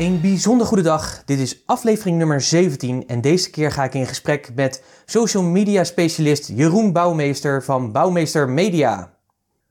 [0.00, 1.22] Een bijzonder goede dag.
[1.24, 5.84] Dit is aflevering nummer 17 en deze keer ga ik in gesprek met social media
[5.84, 9.14] specialist Jeroen Bouwmeester van Bouwmeester Media.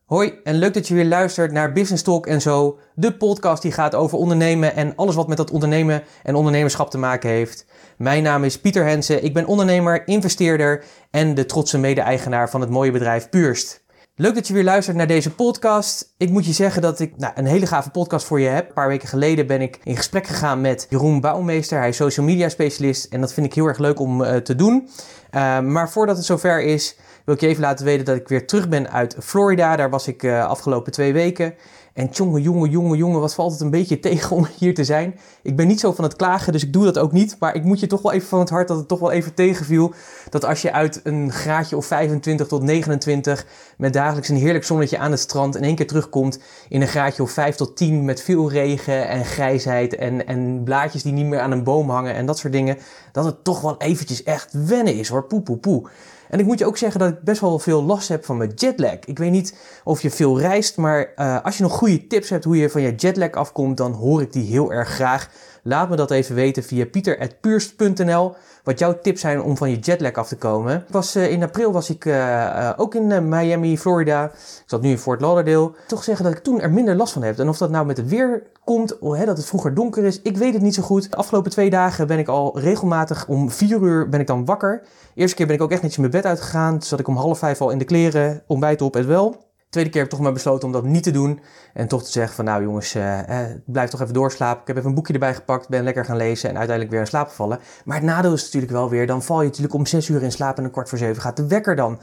[0.06, 3.72] Hoi en leuk dat je weer luistert naar Business Talk en zo, de podcast die
[3.72, 7.66] gaat over ondernemen en alles wat met dat ondernemen en ondernemerschap te maken heeft.
[7.98, 12.70] Mijn naam is Pieter Hensen, ik ben ondernemer, investeerder en de trotse mede-eigenaar van het
[12.70, 13.79] mooie bedrijf Puurst.
[14.22, 16.14] Leuk dat je weer luistert naar deze podcast.
[16.18, 18.68] Ik moet je zeggen dat ik nou, een hele gave podcast voor je heb.
[18.68, 21.80] Een paar weken geleden ben ik in gesprek gegaan met Jeroen Bouwmeester.
[21.80, 24.56] Hij is social media specialist en dat vind ik heel erg leuk om uh, te
[24.56, 24.90] doen.
[25.36, 28.48] Uh, maar voordat het zover is, wil ik je even laten weten dat ik weer
[28.48, 29.76] terug ben uit Florida.
[29.76, 31.54] Daar was ik uh, afgelopen twee weken.
[32.00, 35.20] En jongen, jongen, jongen, jongen, wat valt het een beetje tegen om hier te zijn.
[35.42, 37.36] Ik ben niet zo van het klagen, dus ik doe dat ook niet.
[37.40, 39.34] Maar ik moet je toch wel even van het hart dat het toch wel even
[39.34, 39.94] tegenviel.
[40.30, 43.46] Dat als je uit een graadje of 25 tot 29
[43.78, 46.40] met dagelijks een heerlijk zonnetje aan het strand in één keer terugkomt
[46.70, 51.04] in een graadje of 5 tot 10 met veel regen en grijsheid en, en blaadjes
[51.04, 52.78] die niet meer aan een boom hangen en dat soort dingen.
[53.12, 55.90] Dat het toch wel eventjes echt wennen is hoor, poe poe poe.
[56.30, 58.52] En ik moet je ook zeggen dat ik best wel veel last heb van mijn
[58.56, 58.98] jetlag.
[59.06, 62.44] Ik weet niet of je veel reist, maar uh, als je nog goede tips hebt
[62.44, 65.30] hoe je van je jetlag afkomt, dan hoor ik die heel erg graag.
[65.70, 68.36] Laat me dat even weten via pieter.puurst.nl.
[68.64, 70.86] Wat jouw tips zijn om van je jetlag af te komen.
[70.90, 74.24] Was, uh, in april was ik uh, ook in Miami, Florida.
[74.26, 75.72] Ik zat nu in Fort Lauderdale.
[75.88, 77.40] Toch zeggen dat ik toen er minder last van heb.
[77.40, 80.22] En of dat nou met het weer komt, oh, hè, dat het vroeger donker is,
[80.22, 81.10] ik weet het niet zo goed.
[81.10, 84.82] De afgelopen twee dagen ben ik al regelmatig om vier uur ben ik dan wakker.
[85.14, 86.72] De eerste keer ben ik ook echt in mijn bed uitgegaan.
[86.72, 89.49] Toen zat ik om half vijf al in de kleren, ontbijt op en wel.
[89.70, 91.40] Tweede keer heb ik toch maar besloten om dat niet te doen.
[91.74, 94.62] En toch te zeggen van nou jongens, uh, eh, blijf toch even doorslapen.
[94.62, 97.12] Ik heb even een boekje erbij gepakt, ben lekker gaan lezen en uiteindelijk weer in
[97.12, 97.60] slaap gevallen.
[97.86, 100.32] Maar het nadeel is natuurlijk wel weer, dan val je natuurlijk om zes uur in
[100.32, 102.00] slaap en een kwart voor zeven gaat de wekker dan.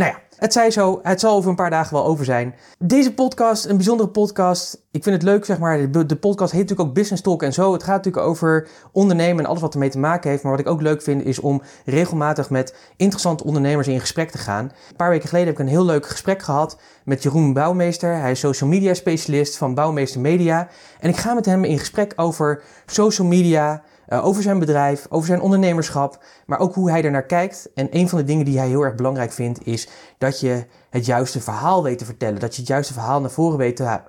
[0.00, 2.54] Nou ja, het zij zo, het zal over een paar dagen wel over zijn.
[2.78, 4.82] Deze podcast, een bijzondere podcast.
[4.90, 5.90] Ik vind het leuk, zeg maar.
[5.90, 7.72] De, podcast heet natuurlijk ook Business Talk en zo.
[7.72, 10.42] Het gaat natuurlijk over ondernemen en alles wat ermee te maken heeft.
[10.42, 14.38] Maar wat ik ook leuk vind, is om regelmatig met interessante ondernemers in gesprek te
[14.38, 14.64] gaan.
[14.64, 18.14] Een paar weken geleden heb ik een heel leuk gesprek gehad met Jeroen Bouwmeester.
[18.14, 20.68] Hij is social media specialist van Bouwmeester Media.
[21.00, 25.26] En ik ga met hem in gesprek over social media uh, over zijn bedrijf, over
[25.26, 27.70] zijn ondernemerschap, maar ook hoe hij er naar kijkt.
[27.74, 29.88] En een van de dingen die hij heel erg belangrijk vindt is
[30.18, 32.40] dat je het juiste verhaal weet te vertellen.
[32.40, 34.00] Dat je het juiste verhaal naar voren weet te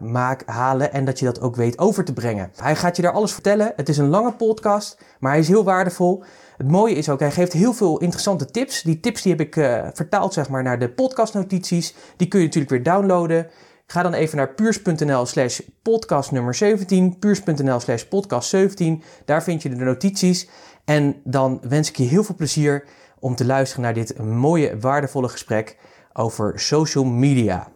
[0.46, 2.52] halen en dat je dat ook weet over te brengen.
[2.56, 3.74] Hij gaat je daar alles vertellen.
[3.76, 6.24] Het is een lange podcast, maar hij is heel waardevol.
[6.58, 8.82] Het mooie is ook, hij geeft heel veel interessante tips.
[8.82, 11.94] Die tips die heb ik uh, vertaald zeg maar, naar de podcastnotities.
[12.18, 13.48] Die kun je natuurlijk weer downloaden.
[13.92, 17.20] Ga dan even naar puurs.nl slash podcast nummer 17.
[17.20, 19.04] Puurs.nl slash podcast 17.
[19.26, 20.50] Daar vind je de notities.
[20.86, 22.86] En dan wens ik je heel veel plezier
[23.20, 25.78] om te luisteren naar dit mooie, waardevolle gesprek
[26.14, 27.68] over social media.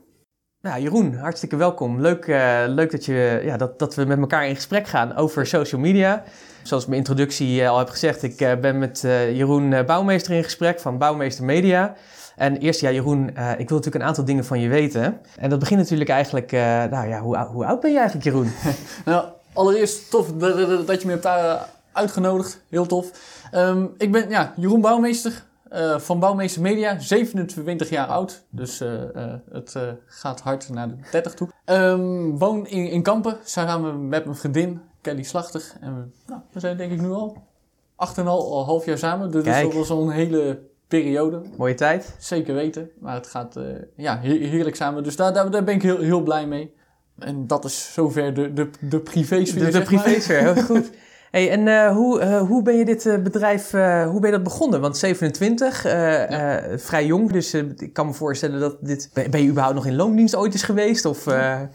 [0.62, 2.02] Nou, Jeroen, hartstikke welkom.
[2.02, 5.48] Leuk, uh, leuk dat, je, ja, dat, dat we met elkaar in gesprek gaan over
[5.48, 6.24] social media.
[6.64, 9.02] Zoals mijn introductie uh, al heb gezegd, ik uh, ben met
[9.34, 11.96] Jeroen Bouwmeester in gesprek van Bouwmeester Media.
[12.36, 15.20] En eerst, ja, Jeroen, uh, ik wil natuurlijk een aantal dingen van je weten.
[15.38, 18.52] En dat begint natuurlijk eigenlijk, uh, nou ja, hoe, hoe, oud ben je eigenlijk, Jeroen?
[19.06, 20.34] nou, allereerst tof
[20.86, 22.62] dat je me hebt uh, uitgenodigd.
[22.70, 23.12] Heel tof.
[23.54, 25.44] Um, ik ben ja, Jeroen Bouwmeester
[25.98, 28.44] van Bouwmeester Media, 27 jaar oud.
[28.50, 28.80] Dus
[29.52, 31.50] het gaat hard naar de 30 toe.
[31.66, 35.72] Um, woon in, in Kampen, samen met mijn vriendin Kelly Slachter.
[35.82, 37.44] En we, nou, we zijn denk ik nu al
[38.18, 39.32] 8,5 half jaar samen.
[39.32, 41.42] Dus dat was al een hele periode.
[41.58, 42.16] Mooie tijd.
[42.20, 42.90] Zeker weten.
[43.00, 43.64] Maar het gaat uh,
[43.96, 45.04] ja, heerlijk samen.
[45.04, 46.74] Dus daar, daar, daar ben ik heel, heel blij mee.
[47.20, 49.66] En dat is zover de, de, de privésfeer.
[49.66, 50.90] De, de privésfeer, heel goed.
[51.32, 54.82] Hey, en uh, hoe, uh, hoe ben je dit bedrijf, hoe ben je dat begonnen?
[54.82, 56.78] Want 27, ja.
[56.78, 59.10] vrij jong, dus ik kan me voorstellen dat dit...
[59.14, 61.06] Ben je überhaupt nog in loondienst ooit eens geweest?
[61.06, 61.70] Of, ja,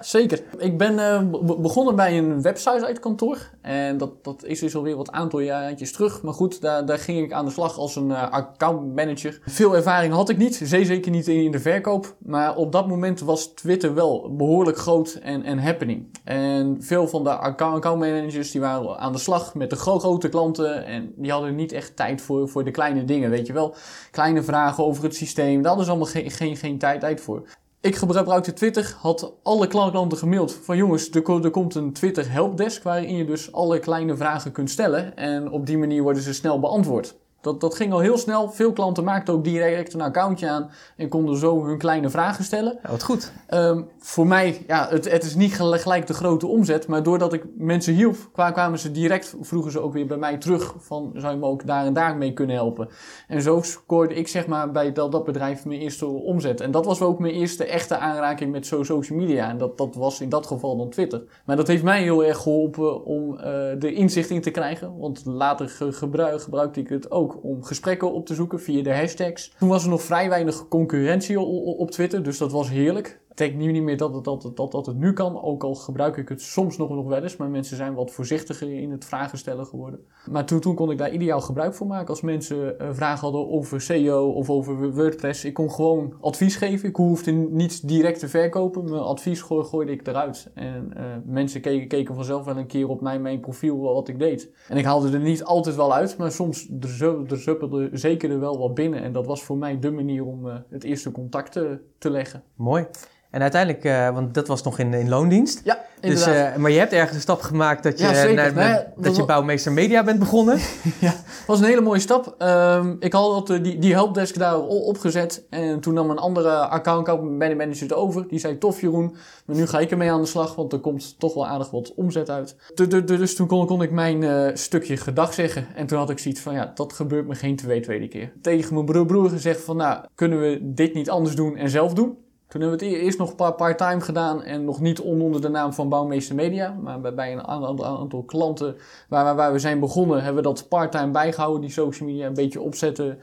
[0.00, 0.42] zeker.
[0.58, 1.20] Ik ben uh,
[1.60, 3.50] begonnen bij een website kantoor.
[3.60, 6.22] En dat, dat is dus alweer wat aantal jaartjes terug.
[6.22, 9.40] Maar goed, daar, daar ging ik aan de slag als een uh, account manager.
[9.44, 12.14] Veel ervaring had ik niet, zeker niet in de verkoop.
[12.18, 16.18] Maar op dat moment was Twitter wel behoorlijk groot en, en happening.
[16.24, 20.84] En veel van de account managers die waren aan de slag met de grote klanten.
[20.84, 23.74] En die hadden niet echt tijd voor, voor de kleine dingen, weet je wel.
[24.10, 27.48] Kleine vragen over het systeem, daar hadden ze allemaal geen, geen, geen tijd, tijd voor.
[27.82, 33.16] Ik gebruikte Twitter, had alle klanten gemaild van jongens, er, komt een Twitter helpdesk waarin
[33.16, 37.14] je dus alle kleine vragen kunt stellen en op die manier worden ze snel beantwoord.
[37.42, 38.50] Dat, dat ging al heel snel.
[38.50, 42.78] Veel klanten maakten ook direct een accountje aan en konden zo hun kleine vragen stellen.
[42.82, 43.32] Ja, wat goed.
[43.50, 47.44] Um, voor mij, ja, het, het is niet gelijk de grote omzet, maar doordat ik
[47.56, 51.38] mensen hielp, kwamen ze direct, vroegen ze ook weer bij mij terug van, zou je
[51.38, 52.88] me ook daar en daar mee kunnen helpen?
[53.28, 56.60] En zo scoorde ik zeg maar bij dat, dat bedrijf mijn eerste omzet.
[56.60, 59.48] En dat was ook mijn eerste echte aanraking met social media.
[59.48, 61.22] En dat, dat was in dat geval dan Twitter.
[61.44, 63.40] Maar dat heeft mij heel erg geholpen om uh,
[63.78, 68.26] de inzicht in te krijgen, want later gebruik, gebruikte ik het ook om gesprekken op
[68.26, 69.54] te zoeken via de hashtags.
[69.58, 73.20] Toen was er nog vrij weinig concurrentie op Twitter, dus dat was heerlijk.
[73.34, 76.28] Nu niet meer dat het, dat, dat, dat het nu kan, ook al gebruik ik
[76.28, 77.36] het soms nog, wel eens.
[77.36, 80.00] Maar mensen zijn wat voorzichtiger in het vragen stellen geworden.
[80.30, 82.08] Maar toen, toen kon ik daar ideaal gebruik van maken.
[82.08, 85.44] Als mensen uh, vragen hadden over SEO of over WordPress.
[85.44, 86.88] Ik kon gewoon advies geven.
[86.88, 88.84] Ik hoefde niet direct te verkopen.
[88.84, 90.50] Mijn advies gooi, gooide ik eruit.
[90.54, 94.18] En uh, mensen keken, keken vanzelf wel een keer op mijn, mijn profiel wat ik
[94.18, 94.50] deed.
[94.68, 96.16] En ik haalde er niet altijd wel uit.
[96.18, 99.02] Maar soms er zeker er wel wat binnen.
[99.02, 101.52] En dat was voor mij de manier om uh, het eerste contact
[101.98, 102.42] te leggen.
[102.54, 102.86] Mooi.
[103.32, 105.60] En uiteindelijk, uh, want dat was nog in, in loondienst.
[105.64, 108.34] Ja, dus, uh, maar je hebt ergens een stap gemaakt dat je, ja, zeker.
[108.34, 110.58] naar, nee, dat je bouwmeester media bent begonnen.
[111.00, 112.34] ja, dat was een hele mooie stap.
[112.38, 115.44] Um, ik had die, die helpdesk daar opgezet.
[115.50, 117.06] En toen nam een andere account
[117.38, 118.28] manager het over.
[118.28, 120.54] Die zei, tof Jeroen, maar nu ga ik ermee aan de slag.
[120.54, 122.56] Want er komt toch wel aardig wat omzet uit.
[123.04, 125.66] Dus toen kon, kon ik mijn stukje gedag zeggen.
[125.74, 128.32] En toen had ik zoiets van, ja, dat gebeurt me geen twee tweede keer.
[128.42, 131.94] Tegen mijn broer, broer gezegd van, nou, kunnen we dit niet anders doen en zelf
[131.94, 132.21] doen?
[132.52, 135.88] Toen hebben we het eerst nog part-time gedaan en nog niet onder de naam van
[135.88, 136.76] Bouwmeester Media.
[136.82, 138.76] Maar bij een aantal klanten
[139.08, 141.60] waar, waar we zijn begonnen, hebben we dat part-time bijgehouden.
[141.60, 143.18] Die social media een beetje opzetten.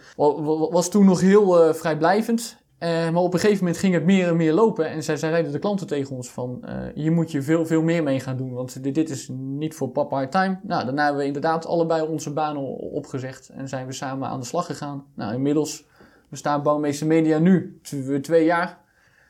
[0.69, 2.57] Was toen nog heel uh, vrijblijvend.
[2.79, 4.89] Uh, maar op een gegeven moment ging het meer en meer lopen.
[4.89, 8.03] En zij zeiden de klanten tegen ons van, uh, hier moet je veel, veel meer
[8.03, 8.53] mee gaan doen.
[8.53, 10.59] Want dit, dit is niet voor part-time.
[10.63, 13.49] Nou, daarna hebben we inderdaad allebei onze banen opgezegd.
[13.49, 15.05] En zijn we samen aan de slag gegaan.
[15.15, 15.87] Nou, inmiddels
[16.29, 17.79] bestaat Bouwmeester Media nu
[18.21, 18.87] twee jaar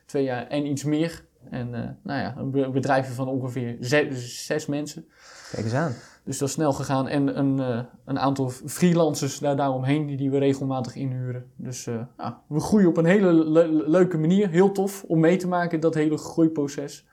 [0.10, 1.28] twee jaar en iets meer.
[1.50, 5.06] En uh, nou ja, een bedrijf van ongeveer zes, zes, mensen.
[5.52, 5.94] Kijk eens aan.
[6.24, 7.08] Dus dat is snel gegaan.
[7.08, 11.46] En een, uh, een aantal freelancers daar, daaromheen die, die we regelmatig inhuren.
[11.56, 14.50] Dus uh, nou, we groeien op een hele le leuke manier.
[14.50, 17.08] Heel tof om mee te maken, dat hele groeiproces.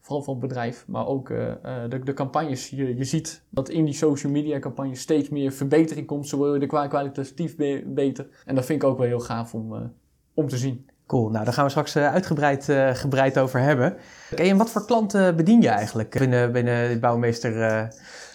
[0.00, 2.70] Vooral van het bedrijf, maar ook de, de campagnes.
[2.70, 6.28] Je, je ziet dat in die social media campagnes steeds meer verbetering komt.
[6.28, 8.28] Ze worden kwalitatief be beter.
[8.44, 9.92] En dat vind ik ook wel heel gaaf om,
[10.34, 10.89] om te zien.
[11.10, 13.96] Cool, nou daar gaan we straks uitgebreid uh, gebreid over hebben.
[14.32, 17.56] Okay, en wat voor klanten bedien je eigenlijk binnen, binnen de bouwmeester?
[17.56, 17.82] Uh,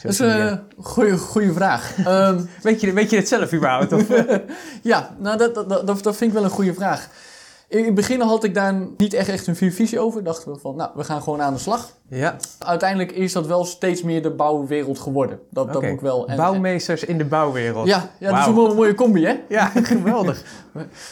[0.02, 2.08] dat is een goede, goede vraag.
[2.08, 3.94] um, weet, je, weet je het zelf überhaupt?
[3.94, 4.08] Of?
[4.82, 7.10] ja, nou dat, dat, dat, dat vind ik wel een goede vraag.
[7.68, 10.24] In het begin had ik daar niet echt, echt een visie over.
[10.24, 11.92] Dachten we van, nou, we gaan gewoon aan de slag.
[12.10, 12.36] Ja.
[12.60, 15.40] Uiteindelijk is dat wel steeds meer de bouwwereld geworden.
[15.50, 15.74] Dat, okay.
[15.74, 16.28] dat moet ik wel.
[16.28, 17.88] En, Bouwmeesters in de bouwwereld.
[17.88, 18.30] Ja, ja wow.
[18.30, 19.40] dat is een mooie, mooie combi, hè?
[19.50, 19.66] Ja,
[19.96, 20.44] geweldig.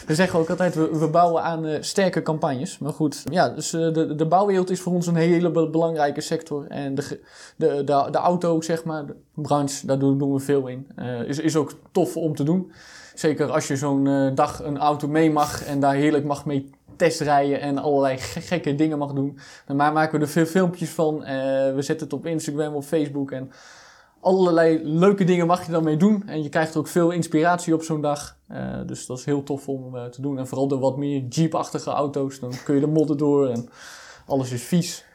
[0.06, 2.78] we zeggen ook altijd, we, we bouwen aan uh, sterke campagnes.
[2.78, 6.66] Maar goed, ja, dus uh, de, de bouwwereld is voor ons een hele belangrijke sector.
[6.68, 7.20] En de,
[7.56, 10.88] de, de, de auto, zeg maar, de branche, daar doen, doen we veel in.
[11.00, 12.72] Uh, is, is ook tof om te doen.
[13.14, 16.70] Zeker als je zo'n uh, dag een auto mee mag en daar heerlijk mag mee
[16.96, 19.38] testrijden en allerlei gekke dingen mag doen.
[19.66, 21.16] Dan maken we er veel filmpjes van.
[21.16, 21.28] Uh,
[21.74, 23.52] we zetten het op Instagram, op Facebook en
[24.20, 26.24] allerlei leuke dingen mag je dan mee doen.
[26.28, 28.38] En je krijgt ook veel inspiratie op zo'n dag.
[28.52, 30.38] Uh, dus dat is heel tof om te doen.
[30.38, 32.40] En vooral de wat meer Jeep-achtige auto's.
[32.40, 33.70] Dan kun je de modder door en
[34.26, 35.06] alles is vies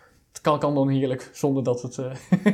[0.51, 1.97] kan, kan dan heerlijk, zonder dat het...
[1.97, 2.07] Uh...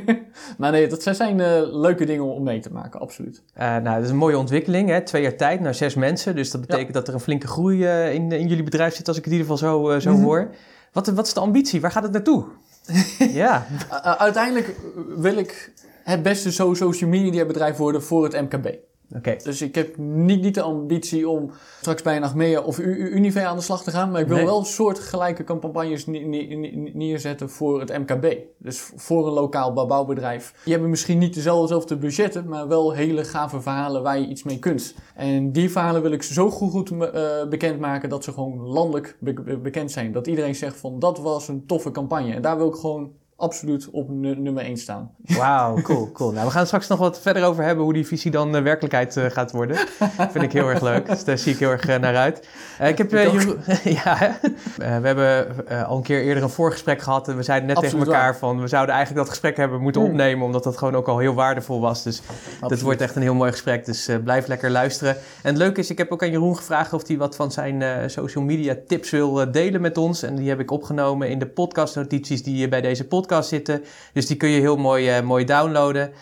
[0.59, 3.43] maar nee, dat zijn uh, leuke dingen om mee te maken, absoluut.
[3.59, 5.01] Uh, nou, dat is een mooie ontwikkeling, hè?
[5.01, 6.37] twee jaar tijd naar zes mensen.
[6.37, 6.95] Dus dat betekent ja.
[6.95, 9.57] dat er een flinke groei in, in jullie bedrijf zit, als ik het in ieder
[9.57, 10.25] geval zo, zo mm -hmm.
[10.25, 10.51] hoor.
[10.93, 11.81] Wat, wat is de ambitie?
[11.81, 12.45] Waar gaat het naartoe?
[13.43, 13.67] ja.
[14.19, 14.77] uiteindelijk
[15.17, 15.73] wil ik
[16.05, 18.67] het beste social media bedrijf worden voor het MKB.
[19.17, 19.41] Okay.
[19.43, 23.57] Dus ik heb niet, niet de ambitie om straks bij een Achmea of Unive aan
[23.57, 24.11] de slag te gaan.
[24.11, 24.45] Maar ik wil nee.
[24.45, 28.37] wel soortgelijke campagnes neerzetten voor het MKB.
[28.59, 30.55] Dus voor een lokaal bouwbedrijf.
[30.65, 34.59] Die hebben misschien niet dezelfde budgetten, maar wel hele gave verhalen waar je iets mee
[34.59, 34.95] kunt.
[35.15, 39.59] En die verhalen wil ik zo goed, goed uh, bekendmaken dat ze gewoon landelijk be
[39.59, 40.13] bekend zijn.
[40.13, 42.35] Dat iedereen zegt van dat was een toffe campagne.
[42.35, 43.13] En daar wil ik gewoon
[43.45, 45.11] absoluut op nummer 1 staan.
[45.23, 46.33] Wauw, cool, cool.
[46.33, 49.17] Nou, we gaan straks nog wat verder over hebben hoe die visie dan uh, werkelijkheid
[49.17, 49.77] uh, gaat worden.
[50.33, 51.07] Vind ik heel erg leuk.
[51.07, 52.49] Dus daar zie ik heel erg uh, naar uit.
[52.81, 53.11] ik heb,
[53.85, 54.39] ja,
[54.77, 55.47] we hebben
[55.87, 57.29] al een keer eerder een voorgesprek gehad.
[57.29, 58.39] En we zeiden net absoluut tegen elkaar waar.
[58.39, 60.09] van we zouden eigenlijk dat gesprek hebben moeten mm.
[60.09, 62.03] opnemen, omdat dat gewoon ook al heel waardevol was.
[62.03, 62.69] Dus absoluut.
[62.69, 63.85] dat wordt echt een heel mooi gesprek.
[63.85, 65.15] Dus blijf lekker luisteren.
[65.15, 68.11] En het leuke is, ik heb ook aan Jeroen gevraagd of hij wat van zijn
[68.11, 70.23] social media tips wil delen met ons.
[70.23, 73.85] En die heb ik opgenomen in de podcastnotities die je bij deze podcast podcast zitten.
[74.13, 76.13] Dus die kun je heel mooi, eh, mooi downloaden.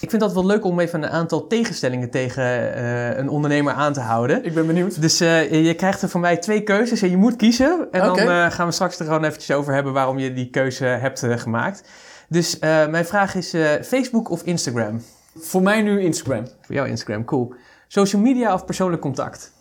[0.00, 3.92] Ik vind dat wel leuk om even een aantal tegenstellingen tegen eh, een ondernemer aan
[3.92, 4.44] te houden.
[4.44, 5.00] Ik ben benieuwd.
[5.00, 7.88] Dus eh, je krijgt er van mij twee keuzes en je moet kiezen.
[7.90, 8.18] En dan
[8.52, 11.88] gaan we straks er gewoon eventjes over hebben waarom je die keuze hebt gemaakt.
[12.28, 15.02] Dus mijn vraag is Facebook of Instagram?
[15.34, 16.46] Voor mij nu Instagram.
[16.60, 17.54] Voor jou Instagram, cool.
[17.88, 19.52] Social media of persoonlijk contact?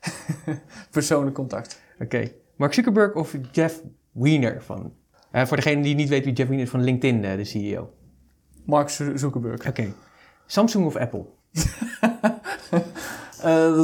[0.90, 1.80] Persoonlijk contact.
[2.00, 2.32] Oké.
[2.56, 4.92] Mark Zuckerberg of Jeff Weiner van...
[5.30, 7.90] eh, voor degene die niet weet wie Jeff is van LinkedIn, eh, de CEO.
[8.64, 9.66] Mark Zu- Zuckerberg.
[9.66, 9.92] Oké.
[10.46, 11.24] Samsung of Apple?
[13.42, 13.82] Eh,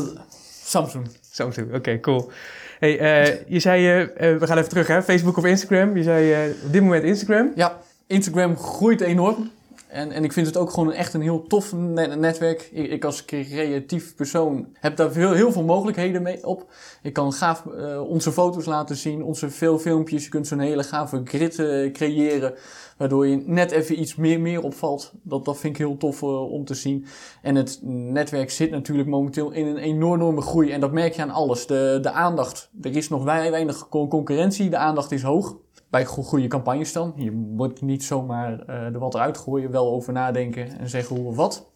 [0.62, 1.06] Samsung.
[1.30, 2.30] Samsung, oké, cool.
[2.78, 5.96] Hey, je zei, eh, we gaan even terug hè, Facebook of Instagram.
[5.96, 7.52] Je zei eh, op dit moment Instagram.
[7.54, 9.50] Ja, Instagram groeit enorm.
[9.88, 12.68] En, en ik vind het ook gewoon echt een heel tof ne- netwerk.
[12.72, 16.72] Ik, ik als creatief persoon heb daar veel, heel veel mogelijkheden mee op.
[17.02, 20.24] Ik kan gaaf eh, onze foto's laten zien, onze veel filmpjes.
[20.24, 22.54] Je kunt zo'n hele gave grid eh, creëren.
[22.96, 25.12] Waardoor je net even iets meer, meer opvalt.
[25.22, 27.06] Dat, dat vind ik heel tof eh, om te zien.
[27.42, 30.70] En het netwerk zit natuurlijk momenteel in een enorme groei.
[30.70, 31.66] En dat merk je aan alles.
[31.66, 32.70] De, de aandacht.
[32.82, 34.70] Er is nog wei- weinig con- concurrentie.
[34.70, 35.56] De aandacht is hoog
[35.96, 37.12] bij go- goede campagnes dan.
[37.16, 41.26] Je moet niet zomaar eh, er wat eruit gooien, wel over nadenken en zeggen hoe
[41.26, 41.70] of wat.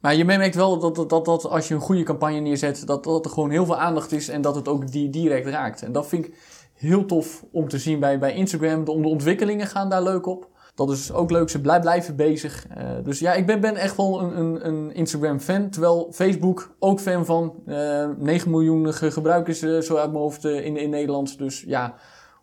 [0.00, 3.24] Maar je merkt wel dat, dat, dat, als je een goede campagne neerzet, dat, dat
[3.24, 5.82] er gewoon heel veel aandacht is en dat het ook die direct raakt.
[5.82, 6.34] En dat vind ik
[6.74, 8.84] heel tof om te zien bij, bij Instagram.
[8.84, 10.48] De, de ontwikkelingen gaan daar leuk op.
[10.74, 12.66] Dat is ook leuk, ze blij, blijven bezig.
[12.68, 15.70] Eh, dus ja, ik ben, ben echt wel een, een, een Instagram-fan.
[15.70, 17.54] Terwijl Facebook ook fan van.
[17.66, 21.38] eh 9 miljoen ge- gebruikers, zo uit mijn hoofd, in, in Nederland.
[21.38, 21.94] Dus ja,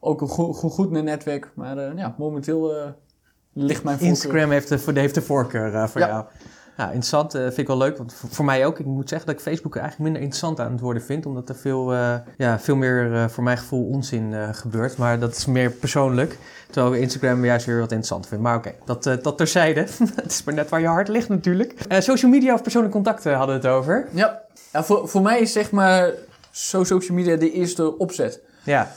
[0.03, 1.51] ook een goed, goed, goed netwerk.
[1.55, 2.89] Maar eh, ja, momenteel eh,
[3.53, 4.15] ligt mijn voorkeur.
[4.15, 6.07] Instagram heeft de, voor- heeft de voorkeur eh, voor Ja.
[6.07, 6.25] jou.
[6.77, 7.33] Ja, interessant.
[7.35, 7.97] eh, vind ik wel leuk.
[7.97, 8.79] Want voor, mij ook.
[8.79, 11.25] Ik moet zeggen dat ik Facebook eigenlijk minder interessant aan het worden vind.
[11.25, 11.93] Omdat er veel,
[12.37, 14.97] ja, veel meer voor mijn gevoel onzin gebeurt.
[14.97, 16.37] Maar dat is meer persoonlijk.
[16.71, 18.41] Terwijl ik Instagram juist weer wat interessant vind.
[18.41, 19.79] Maar oké, dat, dat terzijde.
[20.15, 21.75] Het is maar net waar je hart ligt natuurlijk.
[21.89, 24.07] Social media of persoonlijk contacten hadden we het over.
[24.11, 24.41] Ja,
[24.71, 26.09] ja voor, voor mij is zeg maar
[26.51, 28.41] so- social media de eerste opzet.
[28.63, 28.91] Ja,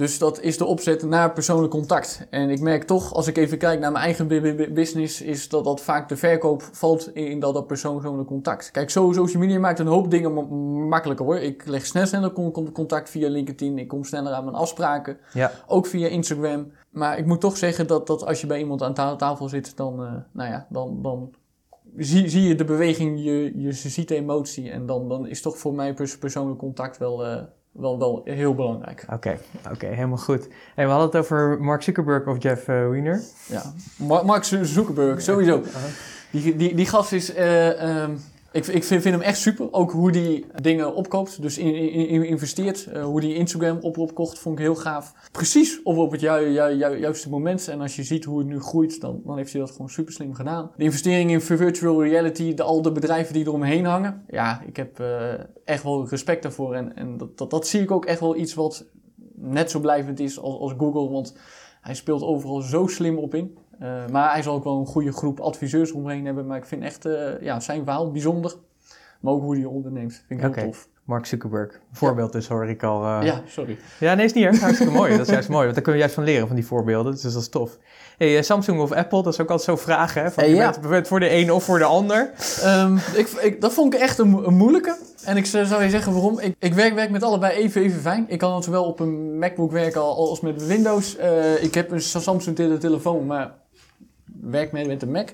[0.00, 2.26] Dus dat is de opzet naar persoonlijk contact.
[2.30, 5.48] En ik merk toch, als ik even kijk naar mijn eigen bu- bu- business, is
[5.48, 8.70] dat dat vaak de verkoop valt in dat, dat persoonlijk contact.
[8.70, 10.54] Kijk, zo, social media maakt een hoop dingen ma-
[10.88, 11.36] makkelijker hoor.
[11.38, 13.78] Ik leg snel sneller con- con- contact via LinkedIn.
[13.78, 15.18] Ik kom sneller aan mijn afspraken.
[15.32, 15.50] ja.
[15.66, 16.72] Ook via Instagram.
[16.90, 19.76] Maar ik moet toch zeggen dat, dat als je bij iemand aan ta- tafel zit,
[19.76, 21.30] dan, eh, nou ja, dan, dan
[21.96, 24.70] zie, zie je de beweging, je, je ziet de emotie.
[24.70, 28.54] En dan, dan is toch voor mij pers- persoonlijk contact wel, eh, wel, wel heel
[28.54, 29.04] belangrijk.
[29.12, 29.38] Oké,
[29.72, 30.48] oké, helemaal goed.
[30.74, 33.22] Hey, we hadden het over Mark Zuckerberg of Jeff eh, Weiner.
[33.48, 33.62] Ja.
[33.96, 35.62] Ma- Mark Zuckerberg, sowieso.
[36.30, 37.32] Die, die, die gast is.
[37.34, 38.10] eh, ehm,
[38.52, 39.72] ik, ik vind, hem echt super.
[39.72, 41.42] Ook hoe die dingen opkoopt.
[41.42, 42.86] Dus in, in, in- investeert.
[42.86, 45.14] Eh, hoe die Instagram op, opkocht, vond ik heel gaaf.
[45.32, 47.68] Precies op, op het ju, ju- ju- juiste moment.
[47.68, 50.12] En als je ziet hoe het nu groeit, dan, dan heeft hij dat gewoon super
[50.12, 50.70] slim gedaan.
[50.76, 54.24] De investering in virtual reality, de, al de bedrijven die eromheen hangen.
[54.28, 55.32] Ja, ik heb eh,
[55.64, 56.74] echt wel respect daarvoor.
[56.74, 58.84] En, en dat, dat, zie ik ook echt wel iets wat
[59.34, 61.08] net zo blijvend is als Google.
[61.10, 61.36] Want
[61.80, 63.58] hij speelt overal zo slim op in.
[63.82, 66.46] Uh, maar hij zal ook wel een goede groep adviseurs omheen hebben.
[66.46, 68.54] Maar ik vind echt uh, ja, zijn verhaal bijzonder.
[69.20, 70.24] Maar ook hoe hij onderneemt.
[70.26, 70.88] Vind ik heel tof.
[71.04, 71.80] Mark Zuckerberg.
[71.92, 73.04] Voorbeeld dus hoor ik al.
[73.04, 73.18] Uh...
[73.22, 73.78] Ja, sorry.
[74.00, 74.60] Ja, nee, is niet erg.
[74.60, 75.16] Hartstikke mooi.
[75.16, 75.62] Dat is juist mooi.
[75.62, 77.12] Want daar kunnen we juist van leren, van die voorbeelden.
[77.12, 77.78] Dus dat is tof.
[78.18, 80.30] Hey, Samsung of Apple, dat is ook altijd zo'n vraag, hè?
[80.30, 80.74] Van, hey, ja.
[80.82, 82.30] je bent voor de een of voor de ander.
[82.64, 84.96] Um, ik, ik, dat vond ik echt een, een, moeilijke.
[85.24, 86.38] En ik zou je zeggen waarom.
[86.38, 88.24] Ik, ik werk, werk met allebei even, even fijn.
[88.28, 91.16] Ik kan zowel op een MacBook werken als met Windows.
[91.18, 93.52] Uh, ik heb een Samsung tele telefoon, maar
[94.40, 95.28] werk met, met de Mac.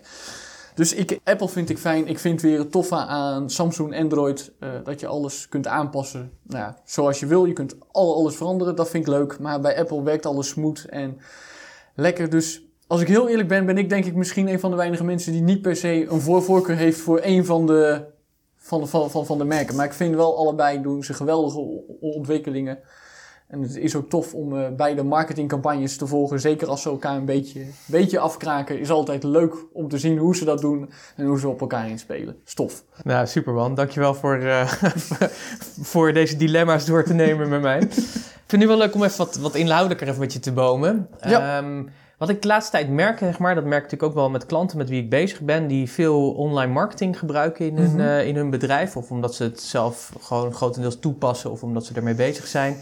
[0.76, 2.06] Dus ik, Apple vind ik fijn.
[2.06, 6.32] Ik vind weer het toffe aan Samsung Android uh, dat je alles kunt aanpassen.
[6.42, 7.44] Nou ja, zoals je wil.
[7.44, 8.76] Je kunt al, alles veranderen.
[8.76, 9.38] Dat vind ik leuk.
[9.38, 11.18] Maar bij Apple werkt alles smooth en
[11.94, 12.30] lekker.
[12.30, 15.04] Dus als ik heel eerlijk ben, ben ik denk ik misschien een van de weinige
[15.04, 18.04] mensen die niet per se een voor voorkeur heeft voor een van de,
[18.56, 19.76] van de, van, van, van de merken.
[19.76, 21.58] Maar ik vind wel allebei doen ze geweldige
[22.00, 22.78] ontwikkelingen.
[23.46, 26.40] En het is ook tof om uh, beide marketingcampagnes te volgen.
[26.40, 28.80] Zeker als ze elkaar een beetje, beetje afkraken.
[28.80, 31.88] Is altijd leuk om te zien hoe ze dat doen en hoe ze op elkaar
[31.88, 32.36] inspelen.
[32.44, 32.84] Stof.
[33.02, 33.74] Nou, super man.
[33.74, 34.72] Dankjewel voor, uh,
[35.92, 37.78] voor deze dilemma's door te nemen met mij.
[37.78, 40.52] Ik vind het nu wel leuk om even wat, wat inhoudelijker even met je te
[40.52, 41.08] bomen.
[41.20, 41.58] Ja.
[41.58, 41.88] Um,
[42.18, 44.46] wat ik de laatste tijd merk, zeg maar, dat merk ik natuurlijk ook wel met
[44.46, 48.06] klanten met wie ik bezig ben, die veel online marketing gebruiken in hun, mm -hmm.
[48.06, 48.96] uh, in hun bedrijf.
[48.96, 52.76] Of omdat ze het zelf gewoon grotendeels toepassen of omdat ze ermee bezig zijn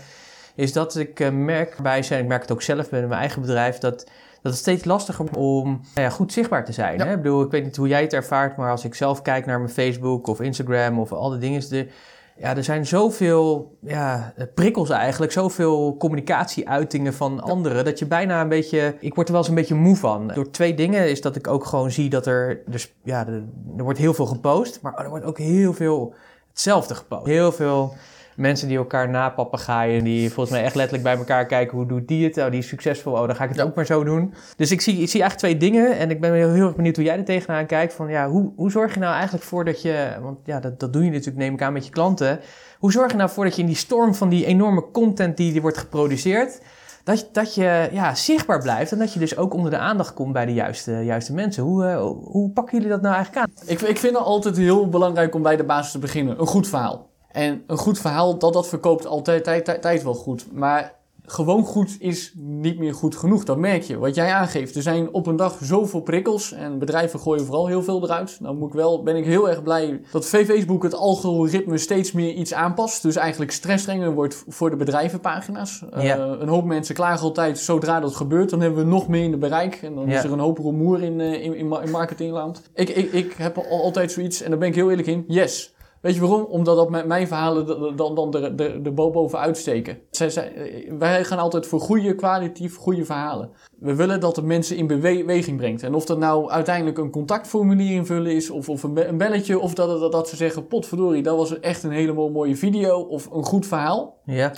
[0.54, 3.40] is dat ik uh, merk bij zijn, ik merk het ook zelf bij mijn eigen
[3.40, 3.98] bedrijf, dat,
[4.42, 6.98] dat het steeds lastiger om nou ja, goed zichtbaar te zijn.
[6.98, 7.04] Ja.
[7.04, 7.10] Hè?
[7.10, 9.58] Ik bedoel, ik weet niet hoe jij het ervaart, maar als ik zelf kijk naar
[9.58, 11.88] mijn Facebook of Instagram of al die dingen, de,
[12.36, 18.48] ja, er zijn zoveel ja, prikkels eigenlijk, zoveel communicatieuitingen van anderen, dat je bijna een
[18.48, 20.32] beetje, ik word er wel eens een beetje moe van.
[20.34, 23.42] Door twee dingen is dat ik ook gewoon zie dat er, dus, ja, er,
[23.76, 26.14] er wordt heel veel gepost, maar er wordt ook heel veel
[26.50, 27.26] hetzelfde gepost.
[27.26, 27.94] Heel veel
[28.36, 30.04] mensen die elkaar napapagaaien.
[30.04, 31.76] Die volgens mij echt letterlijk bij elkaar kijken.
[31.76, 32.38] Hoe doet die het?
[32.38, 33.12] Oh, die is succesvol.
[33.12, 34.34] Oh, dan ga ik het ook maar zo doen.
[34.56, 35.98] Dus ik zie, ik zie eigenlijk twee dingen.
[35.98, 37.94] En ik ben heel, heel erg benieuwd hoe jij er tegenaan kijkt.
[37.94, 40.08] Van ja, hoe, hoe zorg je nou eigenlijk voor dat je...
[40.22, 42.40] Want ja, dat, dat doe je natuurlijk neem ik aan met je klanten.
[42.78, 45.52] Hoe zorg je nou voor dat je in die storm van die enorme content die,
[45.52, 46.60] die wordt geproduceerd...
[47.04, 50.14] Dat, je, dat je ja, zichtbaar blijft en dat je dus ook onder de aandacht
[50.14, 51.62] komt bij de juiste, juiste mensen.
[51.62, 53.52] Hoe, uh, hoe pakken jullie dat nou eigenlijk aan?
[53.66, 56.40] Ik, ik vind het altijd heel belangrijk om bij de basis te beginnen.
[56.40, 57.10] Een goed verhaal.
[57.34, 60.46] En een goed verhaal, dat, dat verkoopt altijd tijd, tijd, tijd wel goed.
[60.52, 60.94] Maar
[61.26, 63.44] gewoon goed is niet meer goed genoeg.
[63.44, 63.98] Dat merk je.
[63.98, 64.76] Wat jij aangeeft.
[64.76, 66.52] Er zijn op een dag zoveel prikkels.
[66.52, 68.38] En bedrijven gooien vooral heel veel eruit.
[68.40, 72.32] Nou moet ik wel, ben ik heel erg blij dat Facebook het algoritme steeds meer
[72.32, 73.02] iets aanpast.
[73.02, 75.84] Dus eigenlijk stressstrenger wordt voor de bedrijvenpagina's.
[75.96, 76.18] Ja.
[76.18, 79.30] Uh, een hoop mensen klagen altijd, zodra dat gebeurt, dan hebben we nog meer in
[79.30, 79.74] de bereik.
[79.82, 80.18] En dan ja.
[80.18, 82.62] is er een hoop rumoer in, uh, in, in marketingland.
[82.74, 85.24] Ik, ik, ik heb altijd zoiets, en daar ben ik heel eerlijk in.
[85.28, 85.73] Yes,
[86.04, 86.44] Weet je waarom?
[86.44, 89.98] Omdat dat met mijn verhalen dan, dan de, de, de boven uitsteken.
[90.10, 90.52] Zij, zij,
[90.98, 93.50] wij gaan altijd voor goede, kwalitatief goede verhalen.
[93.78, 95.82] We willen dat het mensen in beweging brengt.
[95.82, 100.12] En of dat nou uiteindelijk een contactformulier invullen is, of, of een, belletje, of dat,
[100.12, 104.18] dat, ze zeggen: potverdorie, dat was echt een helemaal mooie video, of een goed verhaal.
[104.24, 104.52] Ja.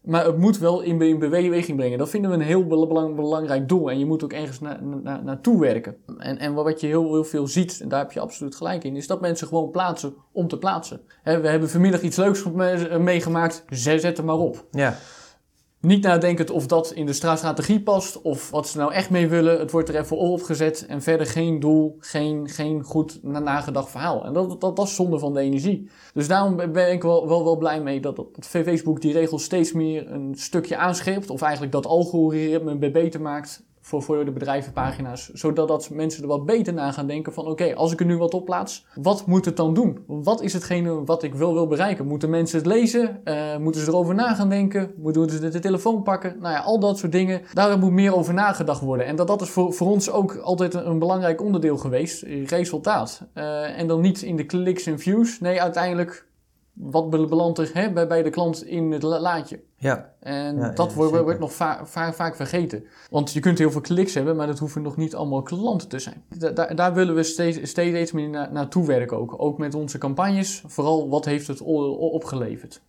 [0.00, 1.98] Maar het moet wel in, in beweging brengen.
[1.98, 3.90] Dat vinden we een heel belang, belangrijk doel.
[3.90, 5.96] En je moet ook ergens na, na, naartoe werken.
[6.18, 8.96] En, en wat je heel, heel veel ziet, en daar heb je absoluut gelijk in,
[8.96, 11.00] is dat mensen gewoon plaatsen om te plaatsen.
[11.24, 12.44] we hebben vanmiddag iets leuks
[12.98, 14.64] meegemaakt, zet het maar op.
[14.70, 14.96] Ja.
[15.80, 19.58] Niet nadenkend of dat in de strategie past of wat ze nou echt mee willen.
[19.58, 24.24] Het wordt er even opgezet en verder geen doel, geen, geen goed nagedacht verhaal.
[24.24, 25.90] En dat, dat, dat is zonde van de energie.
[26.14, 29.72] Dus daarom ben ik wel, wel, wel blij mee dat, dat Facebook die regels steeds
[29.72, 31.30] meer een stukje aanscherpt.
[31.30, 35.30] Of eigenlijk dat algoritme beter maakt voor, voor de bedrijvenpagina's.
[35.32, 38.18] Zodat dat mensen er wat beter na gaan denken van oké, als ik er nu
[38.18, 40.04] wat op plaats, wat moet het dan doen?
[40.06, 42.06] Wat is hetgene wat ik wil, wil bereiken?
[42.06, 43.20] Moeten mensen het lezen?
[43.24, 44.92] Uh, moeten ze erover na gaan denken?
[44.96, 46.36] Moeten ze de, telefoon pakken?
[46.40, 47.42] Nou ja, al dat soort dingen.
[47.52, 49.06] Daar moet meer over nagedacht worden.
[49.06, 52.22] En dat, dat is voor, voor ons ook altijd een, belangrijk onderdeel geweest.
[52.46, 53.22] Resultaat.
[53.34, 55.40] Uh, en dan niet in de kliks en views.
[55.40, 56.28] Nee, uiteindelijk
[56.72, 59.60] wat belandt er hè, bij, bij de klant in het laadje?
[59.76, 60.12] Ja.
[60.20, 62.84] En dat wordt, wordt nog va va vaak vergeten.
[63.10, 65.98] Want je kunt heel veel kliks hebben, maar dat hoeven nog niet allemaal klanten te
[65.98, 66.24] zijn.
[66.54, 69.34] Da daar willen we steeds, steeds meer na naartoe werken ook.
[69.38, 70.62] Ook met onze campagnes.
[70.66, 72.80] Vooral wat heeft het opgeleverd.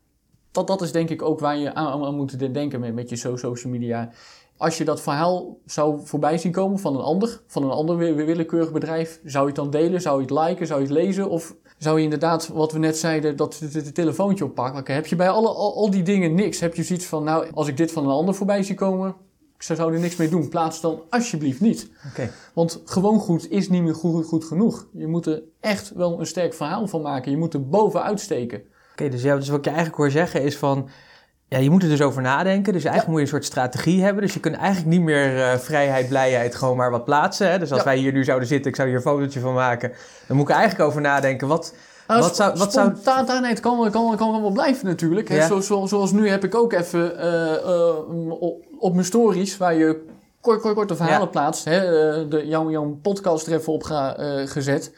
[0.52, 3.16] Dat, dat is denk ik ook waar je aan, aan moet denken met, met je
[3.16, 4.10] social media.
[4.58, 8.72] Als je dat verhaal zou voorbij zien komen van een ander, van een ander willekeurig
[8.72, 10.02] bedrijf, zou je het dan delen?
[10.02, 10.68] Zou je het liken?
[10.68, 11.30] Zou je het lezen?
[11.30, 14.94] Of zou je inderdaad, wat we net zeiden, dat het telefoontje oppakken?
[14.94, 16.60] Heb je bij alle, al, die dingen niks?
[16.60, 19.16] Heb je zoiets van, nou, als ik dit van een ander voorbij zie komen,
[19.56, 20.50] ik zou er niks mee doen.
[20.50, 21.90] Plaats dan alsjeblieft niet.
[22.12, 22.32] Okay.
[22.54, 24.88] Want gewoon goed is niet meer goed, goed genoeg.
[24.94, 27.32] Je moet er echt wel een sterk verhaal van maken.
[27.32, 28.64] Je moet er bovenuit steken.
[28.92, 30.90] Oké, dus, ja, dus wat je eigenlijk hoor zeggen is van...
[31.54, 32.74] Ja, je moet er dus over nadenken.
[32.74, 34.24] Dus eigenlijk moet je een soort strategie hebben.
[34.24, 37.52] Dus je kunt eigenlijk niet meer uh, vrijheid, blijheid gewoon maar wat plaatsen.
[37.52, 37.60] Hè?
[37.60, 39.92] Dus als wij hier nu zouden zitten, ik zou hier een fotootje van maken.
[40.28, 41.48] Dan moet ik eigenlijk over nadenken.
[41.48, 41.74] Wat,
[42.08, 42.92] nou, wat zou, wat zou...
[43.02, 45.30] Spontaanheid kan, kan, kan wel blijven natuurlijk.
[45.30, 45.48] Hè?
[45.48, 48.42] Zo, zo, zoals nu heb ik ook even uh, uh,
[48.80, 50.06] op, mijn stories, waar je
[50.42, 51.80] kort, kort, korte verhalen plaatst, hè?
[52.28, 54.94] De, jouw, jouw podcast er even op ga, gezet.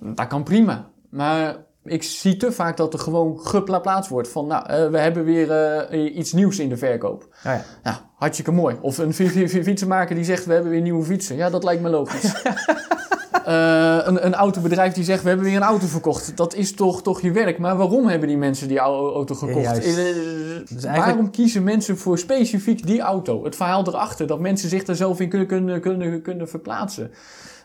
[0.00, 0.86] Dat kan prima.
[1.08, 5.24] Maar ik zie te vaak dat er gewoon geplaatst wordt van, nou, uh, we hebben
[5.24, 5.48] weer
[5.92, 7.22] uh, iets nieuws in de verkoop.
[7.22, 7.64] Oh ja.
[7.82, 8.76] Nou, hartstikke mooi.
[8.80, 11.36] Of een fietsenmaker die zegt, we hebben weer nieuwe fietsen.
[11.36, 12.24] Ja, dat lijkt me logisch.
[13.46, 16.36] uh, een, een autobedrijf die zegt, we hebben weer een auto verkocht.
[16.36, 17.58] Dat is toch, toch je werk.
[17.58, 19.82] Maar waarom hebben die mensen die auto gekocht?
[20.74, 23.44] Dus waarom kiezen mensen voor specifiek die auto?
[23.44, 27.10] Het verhaal erachter, dat mensen zich er zelf in kunnen, kunnen, kunnen, kunnen verplaatsen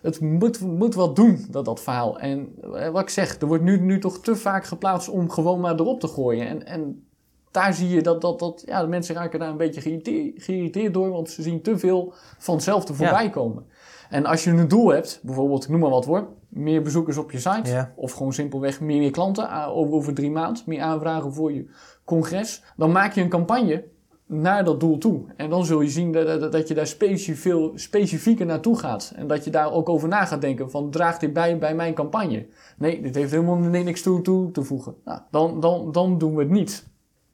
[0.01, 2.19] het moet, moet wat doen, dat, dat verhaal.
[2.19, 5.59] En eh, wat ik zeg, er wordt nu, nu toch te vaak geplaatst om gewoon
[5.59, 6.47] maar erop te gooien.
[6.47, 7.03] En, en
[7.51, 10.93] daar zie je dat, dat, dat ja, de mensen raken daar een beetje geïrriteerd, geïrriteerd
[10.93, 13.65] door, want ze zien te veel van hetzelfde voorbij komen.
[14.09, 17.31] En als je een doel hebt, bijvoorbeeld, ik noem maar wat hoor, meer bezoekers op
[17.31, 17.93] je site, ja.
[17.95, 21.69] of gewoon simpelweg meer, meer klanten over, over drie maanden, meer aanvragen voor je
[22.05, 23.83] congres, dan maak je een campagne
[24.29, 25.21] naar dat doel toe.
[25.35, 29.13] En dan zul je zien dat, dat, dat je daar specifiek, specifieker naartoe gaat.
[29.15, 31.93] En dat je daar ook over na gaat denken van draagt dit bij bij mijn
[31.93, 32.47] campagne?
[32.77, 34.95] Nee, dit heeft helemaal niks toe, toe te voegen.
[35.05, 36.87] Nou, dan, dan, dan doen we het niet.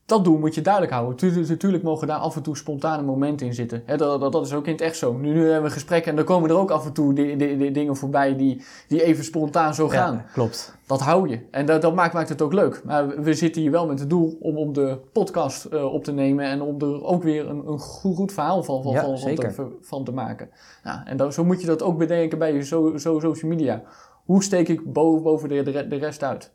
[0.06, 1.48] Dat doel moet je duidelijk houden.
[1.48, 3.84] Natuurlijk mogen daar af en toe spontane momenten in zitten.
[3.86, 5.14] dat, dat, dat, is ook in het echt zo.
[5.14, 7.14] Nu, nu hebben we gesprekken en dan komen er ook af en toe
[7.72, 10.14] dingen voorbij die, die even spontaan zo gaan.
[10.14, 10.76] Ja, klopt.
[10.88, 11.40] Dat hou je.
[11.52, 12.82] En dat, dat maakt, maakt het ook leuk.
[12.84, 16.12] Maar we zitten hier wel met het doel om, om de podcast uh, op te
[16.12, 19.36] nemen en om er ook weer een, een goed, goed verhaal van, van, van, van,
[19.36, 20.50] te, van, te, maken.
[20.84, 23.84] Nou, en dan, zo moet je dat ook bedenken bij je zo, zo, social media.
[24.26, 26.55] Hoe steek ik boven, boven de, de rest uit?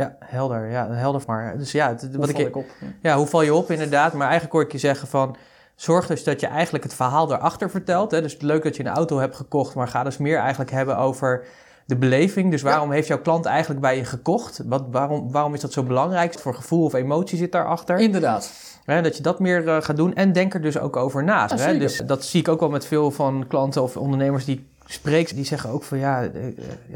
[0.00, 0.70] Ja, helder.
[0.70, 1.58] Ja, helder maar.
[1.58, 2.66] Dus ja, het, wat ik, op?
[3.02, 3.16] Ja.
[3.16, 4.12] hoe val je op inderdaad?
[4.12, 5.36] Maar eigenlijk hoor ik je zeggen van...
[5.74, 8.10] Zorg dus dat je eigenlijk het verhaal erachter vertelt.
[8.10, 8.22] Hè?
[8.22, 11.44] Dus leuk dat je een auto hebt gekocht, maar ga dus meer eigenlijk hebben over
[11.86, 12.50] de beleving.
[12.50, 14.62] Dus waarom heeft jouw klant eigenlijk bij je gekocht?
[14.64, 16.38] Wat, waarom, waarom is dat zo belangrijk?
[16.38, 17.98] Voor gevoel of emotie zit daarachter?
[17.98, 18.52] Inderdaad.
[18.84, 21.48] Hè, dat je dat meer uh, gaat doen en denk er dus ook over na.
[21.54, 21.78] hè?
[21.78, 25.34] Dus dat zie ik ook wel met veel van klanten of ondernemers die ik spreek.
[25.34, 26.30] Die zeggen ook van ja, uh,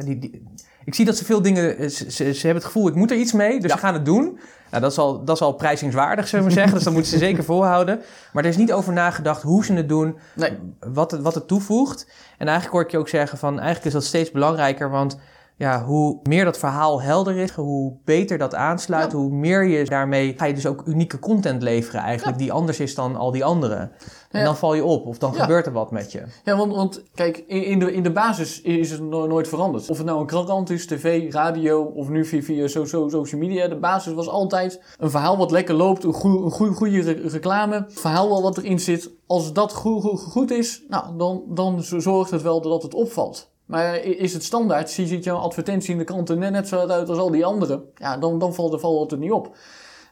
[0.04, 0.42] die, die
[0.84, 3.16] ik zie dat ze veel dingen, eh, ze, ze, hebben het gevoel, ik moet er
[3.16, 4.38] iets mee, dus ze gaan het doen.
[4.70, 6.74] Nou, dat is al, dat is al prijzingswaardig, zullen we zeggen.
[6.74, 8.00] dus dat moeten ze zeker volhouden.
[8.32, 10.58] Maar er is niet over nagedacht hoe ze het doen, nee.
[10.78, 12.06] wat, het, wat het toevoegt.
[12.38, 15.18] En eigenlijk hoor ik je ook zeggen van, eigenlijk is dat steeds belangrijker, want
[15.64, 20.34] ja, hoe meer dat verhaal helder is, hoe beter dat aansluit, hoe meer je daarmee
[20.36, 23.90] ga je dus ook unieke content leveren eigenlijk, die anders is dan al die andere.
[24.30, 26.22] En dan val je op of dan gebeurt er wat met je.
[26.44, 29.90] Ja, want, want kijk, in, de, in de basis is het nooit veranderd.
[29.90, 33.40] Of het nou een krant is, tv, radio of nu via, via so, so, social
[33.40, 33.68] media.
[33.68, 37.84] De basis was altijd een verhaal wat lekker loopt, een, goede, een goede, goede reclame,
[37.88, 39.10] verhaal wat erin zit.
[39.26, 43.52] Als dat goed, goed, goed is, nou, dan, dan zorgt het wel dat het opvalt.
[43.66, 47.18] Maar is het standaard, zie je jouw advertentie in de kranten net zo uit als
[47.18, 49.56] al die anderen, ja, dan, dan valt, valt het niet op.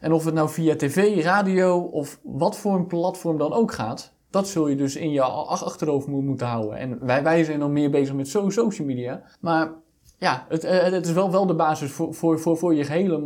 [0.01, 4.13] En of het nou via tv, radio of wat voor een platform dan ook gaat,
[4.31, 6.79] dat zul je dus in je achterhoofd moeten houden.
[6.79, 9.23] En wij, wij zijn dan meer bezig met social media.
[9.41, 9.73] Maar
[10.19, 13.19] ja, het, eh, het is wel, wel de basis voor, voor, voor, voor je hele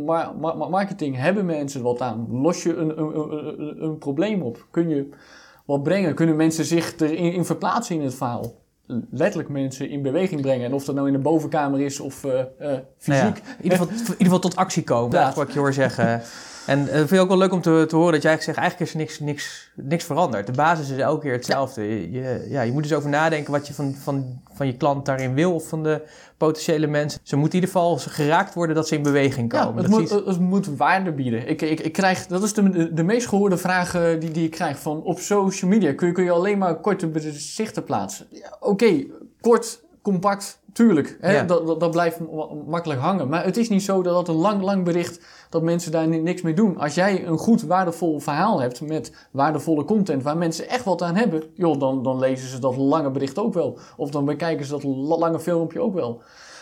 [0.69, 1.15] marketing.
[1.15, 2.27] Hebben mensen wat aan?
[2.29, 4.67] Los je een, een, een, een probleem op?
[4.71, 5.09] Kun je
[5.65, 6.15] wat brengen?
[6.15, 8.53] Kunnen mensen zich erin in verplaatsen in het verhaal?
[9.11, 10.65] Letterlijk mensen in beweging brengen.
[10.65, 13.23] En of dat nou in de bovenkamer is of uh, uh, fysiek.
[13.23, 15.59] Nou ja, in, ieder geval, in, ieder geval, tot actie komen, dat wat ik je
[15.59, 16.21] hoor zeggen.
[16.67, 18.89] En uh, vind ik ook wel leuk om te, te horen dat jij zegt, eigenlijk
[18.89, 20.45] is er niks, niks, niks veranderd.
[20.45, 22.11] De basis is elke keer hetzelfde.
[22.11, 25.33] Je, ja, je moet dus over nadenken wat je van, van, van je klant daarin
[25.33, 26.01] wil of van de
[26.37, 27.19] potentiële mensen.
[27.23, 29.75] Ze moeten in ieder geval geraakt worden dat ze in beweging komen.
[29.75, 31.47] Ja, het, moet, het moet waarde bieden.
[31.47, 34.79] Ik, ik, ik krijg, dat is de, de meest gehoorde vraag die, die ik krijg.
[34.79, 38.27] Van op social media kun je, kun je alleen maar korte bezichten plaatsen.
[38.29, 39.05] Ja, Oké,
[39.41, 41.17] kort, compact, tuurlijk.
[41.21, 41.45] Hè?
[41.45, 42.19] Dat, dat, dat, blijft
[42.65, 43.29] makkelijk hangen.
[43.29, 46.41] Maar het is niet zo dat dat een lang, lang bericht, dat mensen daar niks
[46.41, 46.77] mee doen.
[46.77, 51.15] Als jij een goed, waardevol verhaal hebt met waardevolle content, waar mensen echt wat aan
[51.15, 53.79] hebben, joh, dan, dan lezen ze dat lange bericht ook wel.
[53.95, 54.83] Of dan bekijken ze dat
[55.19, 56.21] lange filmpje ook wel.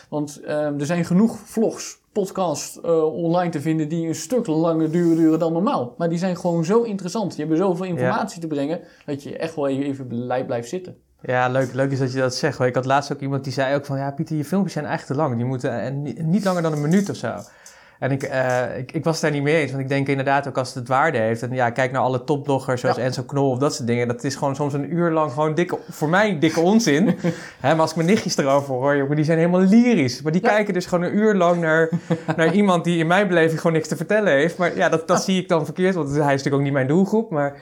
[0.10, 4.91] Want uh, er zijn genoeg vlogs, podcasts uh, online te vinden die een stuk langer
[4.91, 5.93] duren, duren dan normaal.
[5.97, 7.30] Maar die zijn gewoon zo interessant.
[7.30, 10.97] Die hebben zoveel informatie te brengen dat je echt wel even blij blijft zitten.
[11.25, 12.59] Ja, leuk, leuk is dat je dat zegt.
[12.59, 13.97] Ik had laatst ook iemand die zei ook van...
[13.97, 15.35] Ja, Pieter, je filmpjes zijn echt te lang.
[15.35, 17.35] Die moeten en niet langer dan een minuut of zo.
[17.99, 19.71] En ik, uh, ik, ik, was daar niet mee eens.
[19.71, 21.41] Want ik denk inderdaad ook als het het waarde heeft.
[21.41, 24.08] En ja, kijk naar alle topbloggers zoals Enzo Knol of dat soort dingen.
[24.08, 27.05] Dat is gewoon soms een uur lang gewoon dikke, voor mij dikke onzin.
[27.60, 30.21] Hè, maar als ik mijn nichtjes erover hoor, jongen, die zijn helemaal lyrisch.
[30.21, 31.89] Maar die kijken dus gewoon een uur lang naar,
[32.38, 34.58] naar iemand die in mijn beleving gewoon niks te vertellen heeft.
[34.58, 35.95] Maar ja, dat, dat zie ik dan verkeerd.
[35.95, 37.29] Want hij is natuurlijk ook niet mijn doelgroep.
[37.29, 37.58] Maar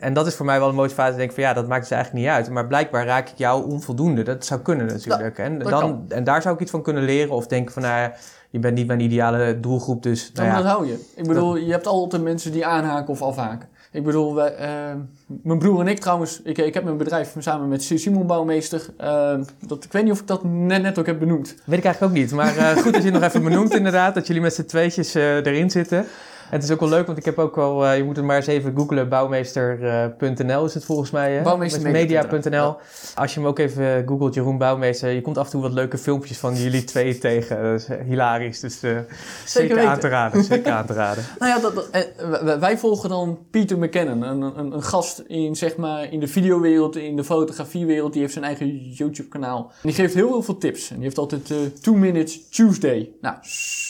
[0.00, 1.16] en dat is voor mij wel een motivatie.
[1.16, 2.50] Denk van ja, dat maakt dus eigenlijk niet uit.
[2.50, 4.22] Maar blijkbaar raak ik jou onvoldoende.
[4.22, 5.38] Dat zou kunnen natuurlijk.
[5.38, 7.34] en, dan, en daar zou ik iets van kunnen leren.
[7.34, 8.10] Of denken van nou
[8.50, 10.02] je bent niet mijn ideale doelgroep.
[10.02, 11.10] Dus nou ja, dat hou je.
[11.16, 13.68] Ik bedoel, je hebt altijd mensen die aanhaken of afhaken.
[13.92, 15.00] Ik bedoel, wij, uh,
[15.42, 18.86] mijn broer en ik trouwens, ik, ik heb mijn bedrijf samen met Simon Bouwmeester.
[19.00, 19.34] Uh,
[19.66, 21.54] dat, ik weet niet of ik dat net, net ook heb benoemd.
[21.64, 22.32] Weet ik eigenlijk ook niet.
[22.32, 24.14] Maar uh, goed dat je het nog even benoemt inderdaad.
[24.14, 26.06] Dat jullie met z'n tweetjes erin zitten
[26.50, 28.36] het is ook wel leuk, want ik heb ook wel, uh, je moet het maar
[28.36, 31.42] eens even googlen, bouwmeester.nl is het volgens mij.
[31.42, 32.76] Bouwmeestermedia.nl.
[33.14, 35.98] Als je hem ook even googelt, Jeroen Bouwmeester, je komt af en toe wat leuke
[35.98, 37.62] filmpjes van jullie twee tegen.
[37.62, 38.98] Dat is eh, hilarisch, dus uh,
[39.46, 40.44] zeker, aan te raden.
[40.44, 41.24] Zeker aan te raden.
[41.38, 46.12] nou ja, dat, wij volgen dan Peter McKinnon, een, een, een, gast in, zeg maar,
[46.12, 48.12] in de videowereld, in de fotografiewereld.
[48.12, 49.58] Die heeft zijn eigen YouTube-kanaal.
[49.58, 50.88] En die geeft heel, veel tips.
[50.90, 53.10] En die heeft altijd uh, Two Minutes Tuesday.
[53.20, 53.36] Nou,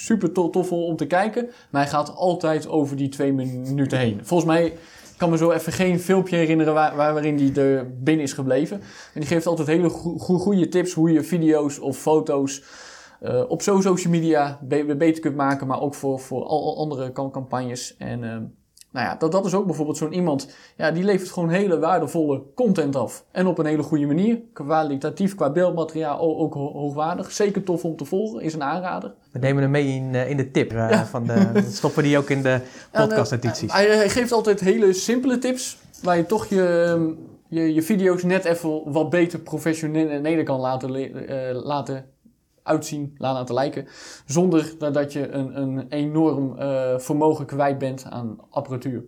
[0.02, 1.48] super tof om te kijken.
[1.70, 4.20] Maar hij gaat altijd over die twee minuten heen.
[4.22, 4.72] Volgens mij
[5.16, 8.80] kan me zo even geen filmpje herinneren waar, waarin die er binnen is gebleven.
[9.14, 12.62] En die geeft altijd hele goede tips hoe je video's of foto's
[13.22, 14.58] uh, op social media
[14.96, 16.44] beter kunt maken, maar ook voor, voor
[16.76, 17.96] andere campagnes.
[17.96, 18.36] En uh,
[18.92, 22.42] Nou ja, dat, dat is ook bijvoorbeeld zo'n iemand, ja, die levert gewoon hele waardevolle
[22.54, 23.24] content af.
[23.30, 24.40] En op een hele goede manier.
[24.52, 27.30] Kwalitatief, qua beeldmateriaal ook hoogwaardig.
[27.30, 29.14] Zeker tof om te volgen, is een aanrader.
[29.32, 32.42] We nemen hem mee in, in de tip uh, van de, stoppen die ook in
[32.42, 32.60] de
[32.92, 33.72] podcastnotities.
[33.72, 37.14] Hij, hij geeft altijd hele simpele tips, waar je toch je,
[37.48, 42.04] je, je video's net even wat beter professioneel kan laten, uh, laten
[42.70, 43.86] uitzien, laten lijken.
[44.24, 49.04] Zonder dat je een, een enorm uh, vermogen kwijt bent aan apparatuur.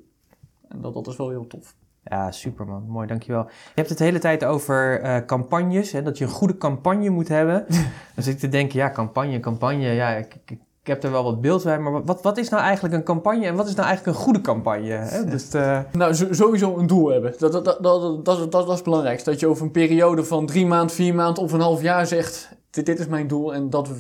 [0.69, 1.75] En dat, dat is wel heel tof.
[2.05, 2.85] Ja, super man.
[2.89, 3.45] Mooi, dankjewel.
[3.45, 7.11] Je hebt het de hele tijd over uh, campagnes, hè, dat je een goede campagne
[7.11, 7.65] moet hebben.
[8.15, 11.25] dan zit ik te denken, ja, campagne, campagne, ja, ik, ik, ik heb er wel
[11.25, 13.87] wat beeld bij, maar wat, wat is nou eigenlijk een campagne en wat is nou
[13.87, 14.91] eigenlijk een goede campagne?
[14.91, 15.25] Hè?
[15.31, 15.81] Dus, uh...
[15.93, 17.35] Nou, sowieso een doel hebben.
[17.39, 19.31] Dat, dat, dat, dat, dat, dat, is het belangrijkste.
[19.31, 22.57] Dat je over een periode van drie maanden, vier maanden of een half jaar zegt
[22.73, 23.99] dit, dit is mijn doel en dat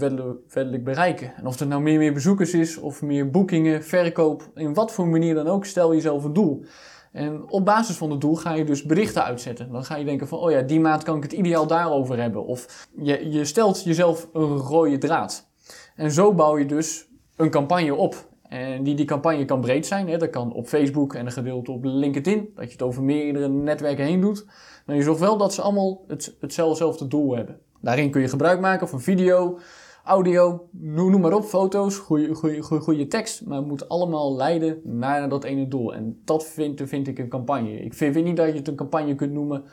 [0.49, 1.35] wil ik bereiken.
[1.37, 5.09] En of het nou meer, meer bezoekers is of meer boekingen, verkoop, in wat voor
[5.09, 6.65] manier dan ook, stel jezelf een doel.
[7.13, 9.73] En op basis van het doel ga je dus berichten uitzetten.
[9.73, 12.45] Dan ga je denken van, oh ja, die maand kan ik het ideaal daarover hebben.
[12.45, 15.49] Of je, je stelt jezelf een rode draad.
[15.97, 18.31] En zo bouw je dus een campagne op.
[18.49, 20.09] En die, die campagne kan breed zijn.
[20.09, 20.19] Hè?
[20.19, 22.51] Dat kan op Facebook en een gedeelte op LinkedIn.
[22.55, 24.47] Dat je het over meerdere netwerken heen doet.
[24.87, 27.61] Maar je zorgt wel dat ze allemaal het, hetzelfde doel hebben.
[27.83, 29.59] Daarin kun je gebruik maken van video,
[30.05, 33.47] audio, noem maar op, foto's, goede, tekst.
[33.47, 35.95] Maar het moet allemaal leiden naar dat ene doel.
[35.95, 37.81] En dat vind, vind ik een campagne.
[37.81, 39.64] Ik vind, niet dat je het een campagne kunt noemen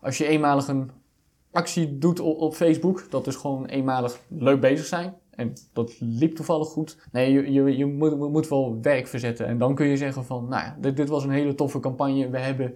[0.00, 0.90] als je eenmalig een
[1.52, 3.06] actie doet op, op Facebook.
[3.10, 5.14] Dat is gewoon eenmalig leuk bezig zijn.
[5.30, 6.98] En dat liep toevallig goed.
[7.12, 9.46] Nee, je, je, je moet, moet wel werk verzetten.
[9.46, 12.30] En dan kun je zeggen van, nou ja, dit, dit was een hele toffe campagne.
[12.30, 12.74] We hebben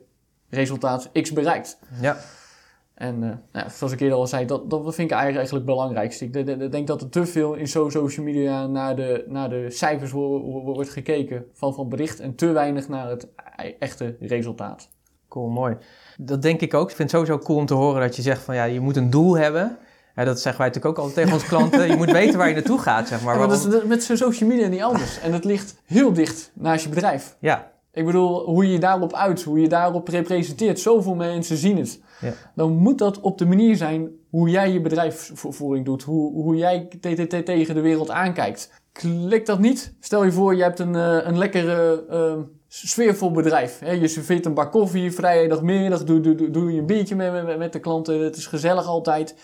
[0.48, 1.78] resultaat X bereikt.
[2.00, 2.16] Ja.
[3.00, 6.24] En uh, nou, zoals ik eerder al zei, dat, dat vind ik eigenlijk het belangrijkste.
[6.24, 10.90] Ik denk dat er te veel in social media naar de, naar de cijfers wordt
[10.90, 14.88] gekeken van, van bericht en te weinig naar het e-, echte resultaat.
[15.28, 15.76] Cool, mooi.
[16.18, 16.90] Dat denk ik ook.
[16.90, 18.96] Ik vind het sowieso cool om te horen dat je zegt van ja, je moet
[18.96, 19.78] een doel hebben.
[20.14, 21.88] Ja, dat zeggen wij natuurlijk ook altijd tegen onze klanten.
[21.88, 23.32] Je moet weten waar je naartoe gaat, zeg maar.
[23.34, 25.20] Ja, maar dat is met social media niet anders.
[25.20, 27.36] En het ligt heel dicht naast je bedrijf.
[27.38, 27.70] Ja.
[27.92, 30.80] Ik bedoel, hoe je je daarop uit, hoe je daarop representeert.
[30.80, 32.00] Zoveel mensen zien het.
[32.20, 32.32] Ja.
[32.54, 36.02] Dan moet dat op de manier zijn hoe jij je bedrijfsvoering doet.
[36.02, 36.88] Hoe, hoe jij
[37.44, 38.72] tegen de wereld aankijkt.
[38.92, 39.94] Klikt dat niet?
[40.00, 42.32] Stel je voor, je hebt een, eh, een lekkere uh,
[42.68, 43.80] sfeervol bedrijf.
[44.00, 47.58] Je serveert een bak koffie, vrijdagmiddag, doe, doe, doe, doe je een biertje met, met,
[47.58, 48.20] met de klanten.
[48.20, 49.34] Het is gezellig altijd.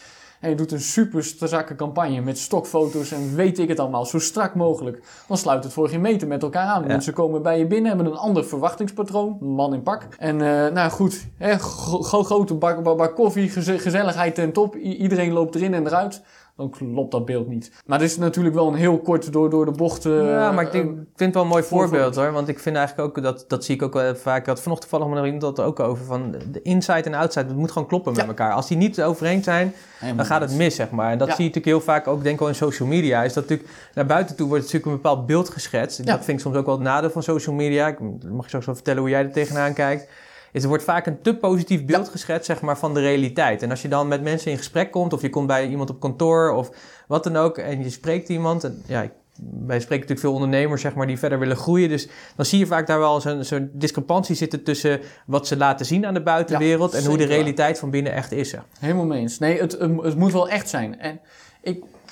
[0.41, 4.19] En je doet een super strakke campagne met stokfoto's en weet ik het allemaal, zo
[4.19, 5.03] strak mogelijk.
[5.29, 6.87] Dan sluit het voor geen meter met elkaar aan.
[6.87, 10.07] Mensen komen bij je binnen, hebben een ander verwachtingspatroon, man in pak.
[10.19, 14.77] En uh, nou goed, hè, grote bak, bak, bak koffie, gezelligheid ten top.
[14.77, 16.23] iedereen loopt erin en eruit
[16.57, 17.73] dan klopt dat beeld niet.
[17.87, 20.05] Maar het is natuurlijk wel een heel kort door, door de bocht.
[20.05, 22.33] Uh, ja, maar ik, denk, ik vind het wel een mooi voorbeeld hoor.
[22.33, 24.41] Want ik vind eigenlijk ook, dat, dat zie ik ook wel vaak.
[24.41, 26.05] Ik had vanochtend toevallig met iemand dat ook over.
[26.05, 28.53] Van de inside en outside, het moet gewoon kloppen met elkaar.
[28.53, 29.75] Als die niet overeen zijn,
[30.17, 31.11] dan gaat het mis, zeg maar.
[31.11, 33.23] En dat zie je natuurlijk heel vaak ook, denk ik wel in social media.
[33.23, 36.07] Is dat natuurlijk, naar buiten toe wordt natuurlijk een bepaald beeld geschetst.
[36.07, 37.87] Dat vind ik soms ook wel het nadeel van social media.
[37.89, 37.99] Ik
[38.31, 40.09] mag je zo vertellen hoe jij er tegenaan kijkt
[40.57, 43.63] is er wordt vaak een te positief beeld geschetst zeg maar, van de realiteit.
[43.63, 46.01] En als je dan met mensen in gesprek komt, of je komt bij iemand op
[46.01, 46.71] kantoor of
[47.07, 48.65] wat dan ook, en je spreekt iemand.
[48.65, 49.11] En, ja,
[49.67, 51.89] wij spreken natuurlijk veel ondernemers zeg maar, die verder willen groeien.
[51.89, 55.87] Dus dan zie je vaak daar wel zo'n zo'n discrepantie zitten tussen wat ze laten
[55.87, 58.55] zien aan de buitenwereld en hoe de realiteit van binnen echt is.
[58.79, 59.39] Helemaal mee eens.
[59.39, 60.99] Nee, het, het moet wel echt zijn.
[61.01, 61.21] En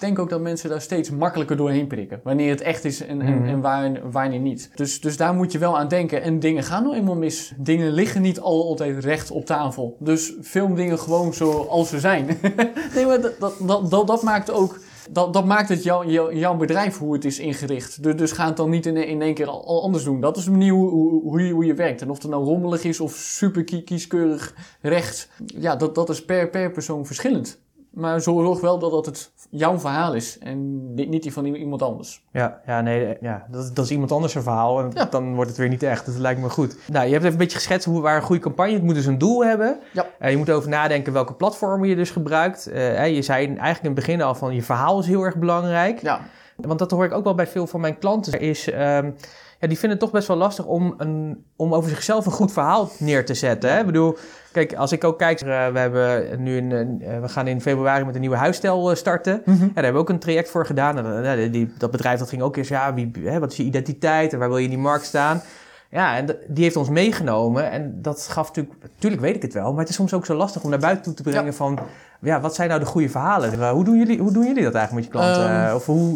[0.05, 2.21] denk ook dat mensen daar steeds makkelijker doorheen prikken.
[2.23, 3.49] Wanneer het echt is en, en, mhm.
[3.49, 4.71] en waar, wanneer niet.
[4.75, 6.23] Dus, dus daar moet je wel aan denken.
[6.23, 7.53] En dingen gaan nou eenmaal mis.
[7.57, 9.97] Dingen liggen niet altijd recht op tafel.
[9.99, 12.27] Dus film dingen gewoon zoals ze zijn.
[12.95, 14.79] nee, maar dat, dat, dat, dat maakt ook...
[15.11, 18.03] Dat, dat maakt het jou, jou, jouw bedrijf hoe het is ingericht.
[18.03, 20.21] Dus, dus ga het dan niet in, in één keer al, anders doen.
[20.21, 22.03] Dat is de manier hoe, hoe, hoe, je, hoe je werkt.
[22.03, 25.29] En of het nou rommelig is of super kieskeurig recht.
[25.47, 27.63] Ja, dat, dat is per, per persoon verschillend.
[27.95, 32.25] Maar zorg wel dat dat het jouw verhaal is en niet die van iemand anders.
[32.33, 35.69] Ja, ja nee, ja, dat, dat is iemand anders verhaal en dan wordt het weer
[35.69, 36.07] niet echt.
[36.07, 36.77] Dat lijkt me goed.
[36.91, 38.73] Nou, je hebt even een beetje geschetst hoe, waar een goede campagne...
[38.73, 39.79] Het moet dus een doel hebben.
[39.93, 40.07] Ja.
[40.21, 42.69] Uh, je moet over nadenken welke platformen je dus gebruikt.
[42.73, 46.01] Uh, je zei eigenlijk in het begin al van je verhaal is heel erg belangrijk.
[46.01, 46.21] Ja.
[46.57, 48.41] Want dat hoor ik ook wel bij veel van mijn klanten.
[48.41, 48.73] Is...
[48.73, 49.15] Um,
[49.65, 52.53] ja, die vinden het toch best wel lastig om, een, om over zichzelf een goed
[52.53, 53.73] verhaal neer te zetten.
[53.73, 53.81] Hè?
[53.81, 54.17] Ik bedoel,
[54.53, 58.05] kijk, als ik ook kijk, uh, we, hebben nu een, uh, we gaan in februari
[58.05, 59.43] met een nieuwe huisstijl uh, starten.
[59.45, 59.71] Mm -hmm.
[59.75, 61.25] daar hebben we ook een traject voor gedaan.
[61.25, 64.33] En, die, dat bedrijf dat ging ook eens, ja, wie, hè, wat is je identiteit
[64.33, 65.43] en waar wil je in die markt staan?
[65.91, 67.71] Ja, en die heeft ons meegenomen.
[67.71, 70.35] En dat gaf natuurlijk, natuurlijk weet ik het wel, maar het is soms ook zo
[70.35, 71.53] lastig om naar buiten toe te brengen ja.
[71.53, 71.79] van,
[72.21, 73.69] ja, wat zijn nou de goede verhalen?
[73.69, 75.69] hoe, doen jullie, hoe doen jullie dat eigenlijk met je klanten?
[75.69, 76.13] Um, of hoe,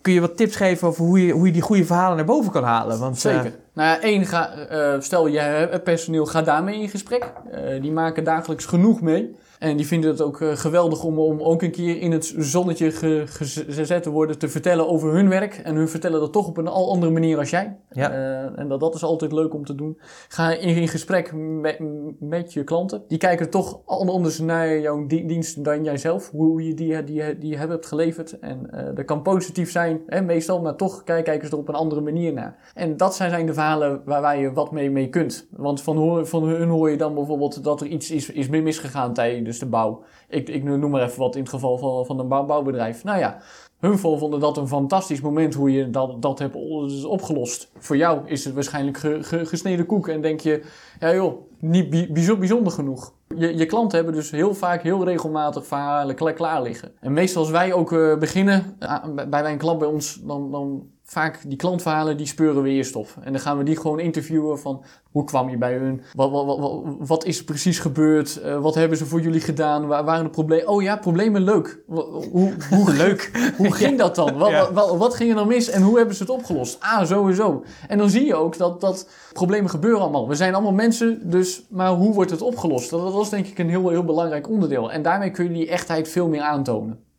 [0.00, 2.52] kun je wat tips geven over hoe je, hoe je die goede verhalen naar boven
[2.52, 2.98] kan halen?
[2.98, 3.52] Want, Zeker.
[3.72, 7.32] Nou ja, één, ga, uh, stel je hebt personeel, ga daarmee in gesprek.
[7.80, 9.36] Die maken dagelijks genoeg mee.
[9.62, 12.90] En die vinden het ook uh, geweldig om, om ook een keer in het zonnetje
[12.90, 13.22] ge,
[13.68, 15.54] gezet te worden te vertellen over hun werk.
[15.64, 17.76] En hun vertellen dat toch op een al andere manier als jij.
[17.90, 18.12] Ja.
[18.12, 19.98] Uh, en dat, dat is altijd leuk om te doen.
[20.28, 21.78] Ga in, in gesprek met,
[22.20, 23.02] met je klanten.
[23.08, 26.30] Die kijken toch anders naar jouw dienst dan jijzelf.
[26.30, 28.38] Hoe je die, die, die hebt geleverd.
[28.38, 30.60] En uh, dat kan positief zijn, hè, meestal.
[30.60, 32.72] Maar toch kijken ze er op een andere manier naar.
[32.74, 35.48] En dat zijn, zijn de verhalen waar, waar je wat mee, mee kunt.
[35.50, 39.50] Want van, van hun hoor je dan bijvoorbeeld dat er iets is, is misgegaan tijdens
[39.52, 40.02] dus de bouw.
[40.28, 43.04] Ik, ik noem maar even wat in het geval van, van een bouw, bouwbedrijf.
[43.04, 43.38] Nou ja,
[43.78, 46.56] hun vonden dat een fantastisch moment hoe je dat, dat hebt
[47.04, 47.70] opgelost.
[47.78, 50.62] Voor jou is het waarschijnlijk gesneden koek en denk je,
[51.00, 53.12] ja joh, niet bijzonder genoeg.
[53.36, 56.92] Je, je klanten hebben dus heel vaak heel regelmatig verhalen klaar liggen.
[57.00, 60.50] En meestal als wij ook uh, beginnen, uh, bij, bij een klant bij ons, dan,
[60.50, 63.08] dan vaak die klantverhalen, die speuren we eerst op.
[63.20, 66.02] En dan gaan we die gewoon interviewen van hoe kwam je bij hun?
[66.12, 68.40] Wat, wat, wat, wat is er precies gebeurd?
[68.44, 69.86] Uh, wat hebben ze voor jullie gedaan?
[69.86, 70.68] Waar waren de problemen?
[70.68, 71.82] Oh ja, problemen leuk.
[71.86, 73.52] Hoe, hoe leuk?
[73.56, 74.38] Hoe ging dat dan?
[74.38, 74.72] Wat, ja.
[74.72, 76.76] wat, wat, ging er dan mis en hoe hebben ze het opgelost?
[76.80, 77.64] Ah, sowieso.
[77.88, 80.28] En dan zie je ook dat, dat problemen gebeuren allemaal.
[80.28, 82.90] We zijn allemaal mensen, dus maar hoe wordt het opgelost?
[82.90, 84.92] Dat, dat is denk ik een heel, heel belangrijk onderdeel.
[84.92, 87.10] En daarmee kun je die echtheid veel meer aantonen.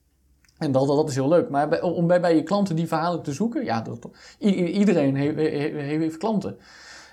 [0.64, 1.50] En dat, dat is heel leuk.
[1.50, 6.58] Maar om bij, bij je klanten die verhalen te zoeken, ja, dat, iedereen heeft, klanten.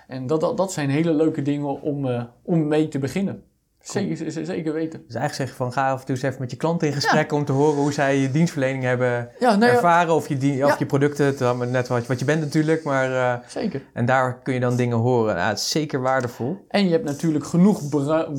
[0.07, 3.43] En dat, dat, zijn hele leuke dingen om, uh, om mee te beginnen.
[3.81, 5.03] Zeker, zeker weten.
[5.05, 6.93] Dus eigenlijk zeg je van ga af en toe eens even met je klanten in
[6.93, 10.65] gesprek om te horen hoe zij je dienstverlening hebben ja, nou ervaren of je, die,
[10.65, 13.81] of je producten, dan net wat, wat je bent natuurlijk, maar uh, zeker.
[13.93, 15.35] En daar kun je dan dingen horen.
[15.35, 16.65] Nou, het is zeker waardevol.
[16.67, 17.89] En je hebt natuurlijk genoeg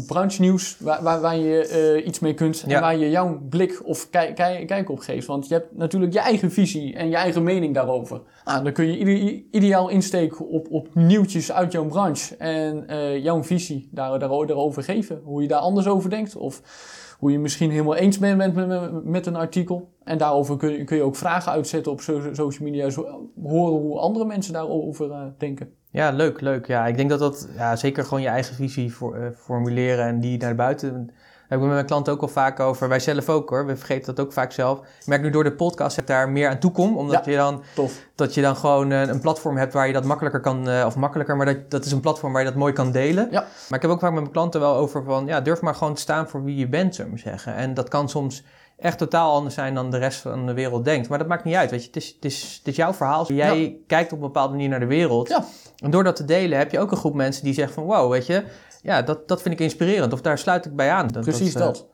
[0.07, 3.81] branche nieuws waar, waar, waar je uh, iets mee kunt en waar je jouw blik
[3.85, 5.27] of kijk, kijk, kijk op geeft.
[5.27, 8.21] Want je hebt natuurlijk je eigen visie en je eigen mening daarover.
[8.45, 13.23] Nou, dan kun je ide ideaal insteken op, op nieuwtjes uit jouw branche en uh,
[13.23, 16.37] jouw visie daar, daar, daarover geven hoe je daar anders over denkt.
[16.37, 16.63] Of
[17.19, 19.91] hoe je misschien helemaal eens bent met, met, met een artikel.
[20.05, 22.91] En daarover kun je, kun je ook vragen uitzetten op social media.
[22.91, 25.73] Zo, horen hoe andere mensen daarover uh, denken.
[25.91, 26.67] Ja, leuk, leuk.
[26.67, 30.21] Ja, ik denk dat dat ja, zeker gewoon je eigen visie voor, uh, formuleren en
[30.21, 31.11] die naar buiten
[31.53, 32.89] heb ik met mijn klanten ook al vaak over.
[32.89, 33.67] Wij zelf ook hoor.
[33.67, 34.79] We vergeten dat ook vaak zelf.
[34.79, 36.97] Ik merk nu door de podcast dat ik daar meer aan toe kom.
[36.97, 37.93] Omdat je dan, tof.
[38.15, 40.69] dat je dan gewoon een, een platform hebt waar je dat makkelijker kan.
[40.69, 43.29] Uh, of makkelijker, maar dat, dat is een platform waar je dat mooi kan delen.
[43.31, 43.41] Ja.
[43.41, 45.27] Maar ik heb ook vaak met mijn klanten wel over van.
[45.27, 47.55] Ja, durf maar gewoon te staan voor wie je bent, zou ik maar zeggen.
[47.55, 48.45] En dat kan soms
[48.79, 51.09] echt totaal anders zijn dan de rest van de wereld denkt.
[51.09, 51.87] Maar dat maakt niet uit, weet je.
[51.87, 53.33] Het is, het is, het is jouw verhaal.
[53.33, 55.29] Jij kijkt op een bepaalde manier naar de wereld.
[55.29, 55.45] Ja.
[55.77, 57.85] En door dat te delen heb je ook een groep mensen die zeggen van...
[57.85, 58.45] wow, weet je,
[58.83, 60.13] ja, dat, dat vind ik inspirerend.
[60.13, 61.09] Of daar sluit ik bij aan.
[61.09, 61.75] Dat, Precies dat.
[61.75, 61.89] dat.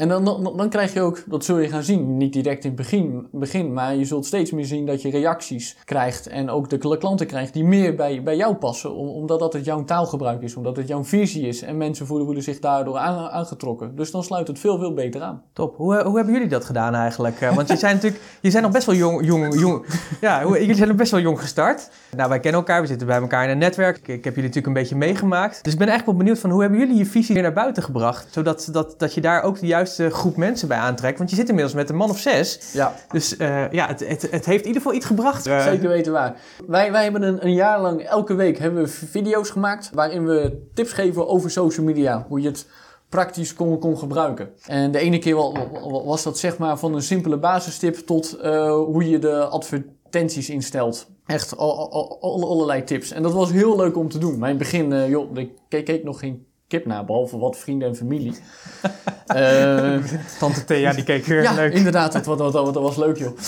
[0.00, 2.70] En dan, dan, dan, krijg je ook, dat zul je gaan zien, niet direct in
[2.70, 6.70] het begin, begin, maar je zult steeds meer zien dat je reacties krijgt en ook
[6.70, 10.56] de klanten krijgt die meer bij, bij jou passen, omdat dat het jouw taalgebruik is,
[10.56, 13.96] omdat het jouw visie is en mensen voelen, voelen zich daardoor aangetrokken.
[13.96, 15.42] Dus dan sluit het veel, veel beter aan.
[15.52, 15.76] Top.
[15.76, 17.40] Hoe, hoe hebben jullie dat gedaan eigenlijk?
[17.40, 19.86] Eh, want je zijn natuurlijk, je zijn nog best wel jong, jong, jong
[20.20, 21.90] ja, jullie zijn nog best wel jong gestart.
[22.16, 23.96] Nou, wij kennen elkaar, we zitten bij elkaar in een netwerk.
[23.96, 25.64] Ik, heb jullie natuurlijk een beetje meegemaakt.
[25.64, 27.82] Dus ik ben eigenlijk wel benieuwd van hoe hebben jullie je visie weer naar buiten
[27.82, 31.18] gebracht, zodat dat, dat je daar ook de juiste groep mensen bij aantrekt.
[31.18, 32.70] Want je zit inmiddels met een man of zes.
[32.72, 32.94] Ja.
[33.12, 35.42] Dus uh, ja, het, het, het, heeft in ieder geval iets gebracht.
[35.42, 36.36] Zeker weten waar.
[36.66, 39.90] Wij, wij hebben een, een jaar lang, elke week hebben we video's gemaakt.
[39.94, 42.26] Waarin we tips geven over social media.
[42.28, 42.66] Hoe je het
[43.08, 44.50] praktisch kon, kon gebruiken.
[44.66, 45.36] En de ene keer
[46.04, 51.08] was dat zeg maar van een simpele basistip tot uh, hoe je de advertenties instelt.
[51.26, 53.10] Echt al, al, al, allerlei tips.
[53.10, 54.38] En dat was heel leuk om te doen.
[54.38, 57.58] Maar in het begin, uh, joh, ik keek, keek nog geen kip na, behalve wat
[57.58, 58.34] vrienden en familie.
[59.34, 59.98] uh,
[60.40, 61.72] Tante Thea, die keek weer ja, leuk.
[61.72, 63.38] inderdaad, dat, dat, dat, dat was leuk joh.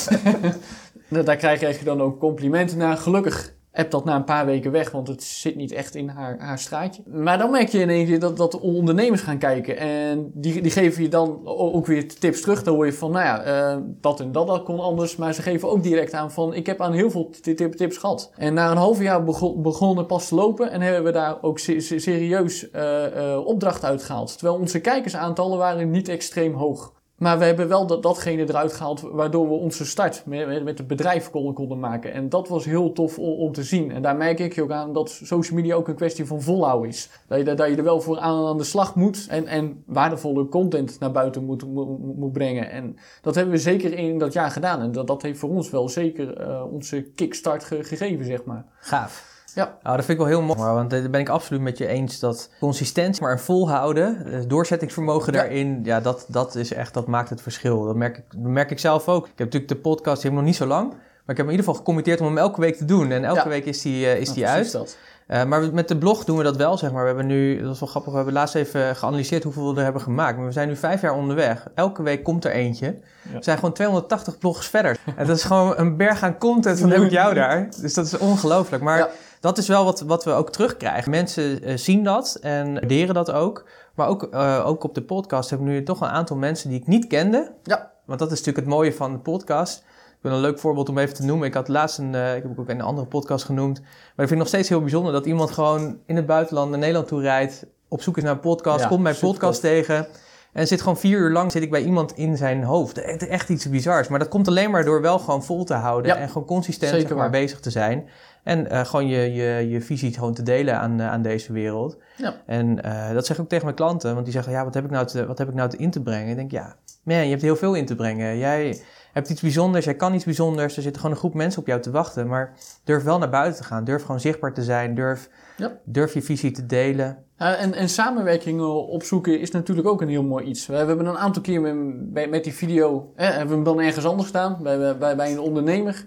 [1.24, 2.96] Daar krijg je dan ook complimenten naar.
[2.96, 6.38] Gelukkig app dat na een paar weken weg, want het zit niet echt in haar,
[6.38, 7.02] haar straatje.
[7.06, 10.70] Maar dan merk je in één keer dat, dat ondernemers gaan kijken en die, die
[10.70, 12.62] geven je dan ook weer tips terug.
[12.62, 15.16] Dan hoor je van, nou ja, uh, dat en dat, dat kon anders.
[15.16, 17.30] Maar ze geven ook direct aan van, ik heb aan heel veel
[17.76, 18.32] tips gehad.
[18.36, 21.58] En na een half jaar begon, begonnen pas te lopen en hebben we daar ook
[21.58, 24.38] serieus uh, uh, opdracht uitgehaald.
[24.38, 26.92] Terwijl onze kijkersaantallen waren niet extreem hoog.
[27.22, 30.86] Maar we hebben wel dat, datgene eruit gehaald waardoor we onze start met, met het
[30.86, 32.12] bedrijf konden maken.
[32.12, 33.90] En dat was heel tof om, te zien.
[33.90, 36.88] En daar merk ik je ook aan dat social media ook een kwestie van volhouden
[36.88, 37.10] is.
[37.26, 40.48] Dat je, dat je er wel voor aan, aan de slag moet en, en waardevolle
[40.48, 42.70] content naar buiten moet, moet, moet, brengen.
[42.70, 44.80] En dat hebben we zeker in dat jaar gedaan.
[44.80, 48.64] En dat, dat heeft voor ons wel zeker uh, onze kickstart ge, gegeven, zeg maar.
[48.78, 49.31] Gaaf.
[49.54, 49.64] Ja.
[49.82, 52.18] Nou, dat vind ik wel heel mooi, want daar ben ik absoluut met je eens
[52.18, 57.42] dat consistentie, maar volhouden, eh, doorzettingsvermogen daarin, ja, dat, dat is echt, dat maakt het
[57.42, 57.84] verschil.
[57.84, 59.22] Dat merk ik, dat merk ik zelf ook.
[59.24, 60.92] Ik heb natuurlijk de podcast helemaal nog niet zo lang,
[61.26, 63.10] ik heb in ieder geval gecommitteerd om hem elke week te doen.
[63.10, 63.48] En elke Ja.
[63.48, 64.72] week is die, eh, is die uit.
[64.72, 64.96] dat.
[65.26, 67.00] Eh, maar met de blog doen we dat wel, zeg maar.
[67.00, 69.84] We hebben nu, dat is wel grappig, we hebben laatst even geanalyseerd hoeveel we er
[69.84, 70.36] hebben gemaakt.
[70.36, 71.66] Maar we zijn nu vijf jaar onderweg.
[71.74, 72.94] Elke week komt er eentje.
[73.22, 74.98] We zijn gewoon 280 blogs verder.
[75.16, 77.68] en dat is gewoon een berg aan content van heb ik jou daar.
[77.80, 78.82] Dus dat is ongelooflijk.
[78.82, 79.08] Maar.
[79.42, 81.10] Dat is wel wat, wat we ook terugkrijgen.
[81.10, 83.68] Mensen eh, zien dat en waarderen dat ook.
[83.94, 86.80] Maar ook, eh, ook op de podcast heb ik nu toch een aantal mensen die
[86.80, 87.52] ik niet kende.
[87.62, 87.90] Ja.
[88.04, 89.78] Want dat is natuurlijk het mooie van de podcast.
[89.88, 91.46] Ik wil een leuk voorbeeld om even te noemen.
[91.46, 93.80] Ik had laatst een, eh, ik heb ook een andere podcast genoemd.
[93.80, 96.78] Maar ik vind het nog steeds heel bijzonder dat iemand gewoon in het buitenland naar
[96.78, 97.66] Nederland toe rijdt.
[97.88, 100.06] Op zoek is naar een podcast, Ja, komt mijn podcast tegen.
[100.52, 102.98] En zit gewoon vier uur lang zit ik bij iemand in zijn hoofd.
[102.98, 104.08] Echt, echt iets bizars.
[104.08, 106.14] Maar dat komt alleen maar door wel gewoon vol te houden.
[106.14, 108.08] Ja, en gewoon consistent zeg maar, bezig te zijn.
[108.42, 111.96] En eh, gewoon je, je, je visie gewoon te delen aan, eh, aan deze wereld.
[112.16, 112.34] Ja.
[112.46, 114.12] En eh, dat zeg ik ook tegen mijn klanten.
[114.12, 115.90] Want die zeggen, ja, wat heb ik nou te, wat heb ik nou te in
[115.90, 116.28] te brengen?
[116.28, 118.38] Ik denk, ja, man, je hebt heel veel in te brengen.
[118.38, 118.80] Jij
[119.12, 120.76] hebt iets bijzonders, jij kan iets bijzonders.
[120.76, 122.26] Er zitten gewoon een groep mensen op jou te wachten.
[122.26, 123.84] Maar durf wel naar buiten te gaan.
[123.84, 124.94] Durf gewoon zichtbaar te zijn.
[124.94, 125.72] Durf, Ja.
[125.84, 127.24] durf je visie te delen.
[127.36, 130.66] En, en samenwerking opzoeken is natuurlijk ook een heel mooi iets.
[130.66, 133.80] We, we hebben een aantal keer met, met die video, hè, hebben we hem dan
[133.80, 136.04] ergens anders staan, bij, bij, bij een ondernemer.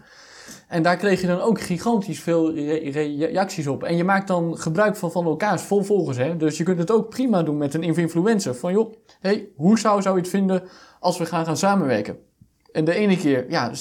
[0.75, 3.83] En daar kreeg je dan ook gigantisch veel re- reacties op.
[3.83, 6.17] En je maakt dan gebruik van, van elkaars vol volgers.
[6.17, 6.37] Hè?
[6.37, 8.55] Dus je kunt het ook prima doen met een influencer.
[8.55, 10.63] Van joh, hey, hoe zou, zou je het vinden
[10.99, 12.17] als we gaan gaan samenwerken?
[12.71, 13.73] En de ene keer, ja,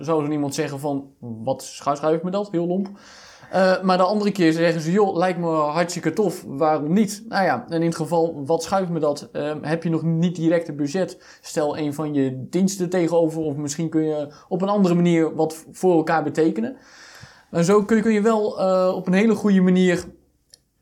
[0.00, 2.50] zou er iemand zeggen van, wat schuif me dat?
[2.50, 2.88] Heel lomp.
[3.50, 7.24] Eh, maar de andere keer zeggen ze, joh, lijkt me hartstikke tof, waarom niet?
[7.28, 9.28] Nou ja, en in het geval, wat schuift me dat?
[9.32, 11.38] Ehm, heb je nog niet direct een budget?
[11.40, 15.64] Stel een van je diensten tegenover, of misschien kun je op een andere manier wat
[15.70, 16.76] voor elkaar betekenen.
[17.50, 20.04] En zo kun je, kun je wel eh, op een hele goede manier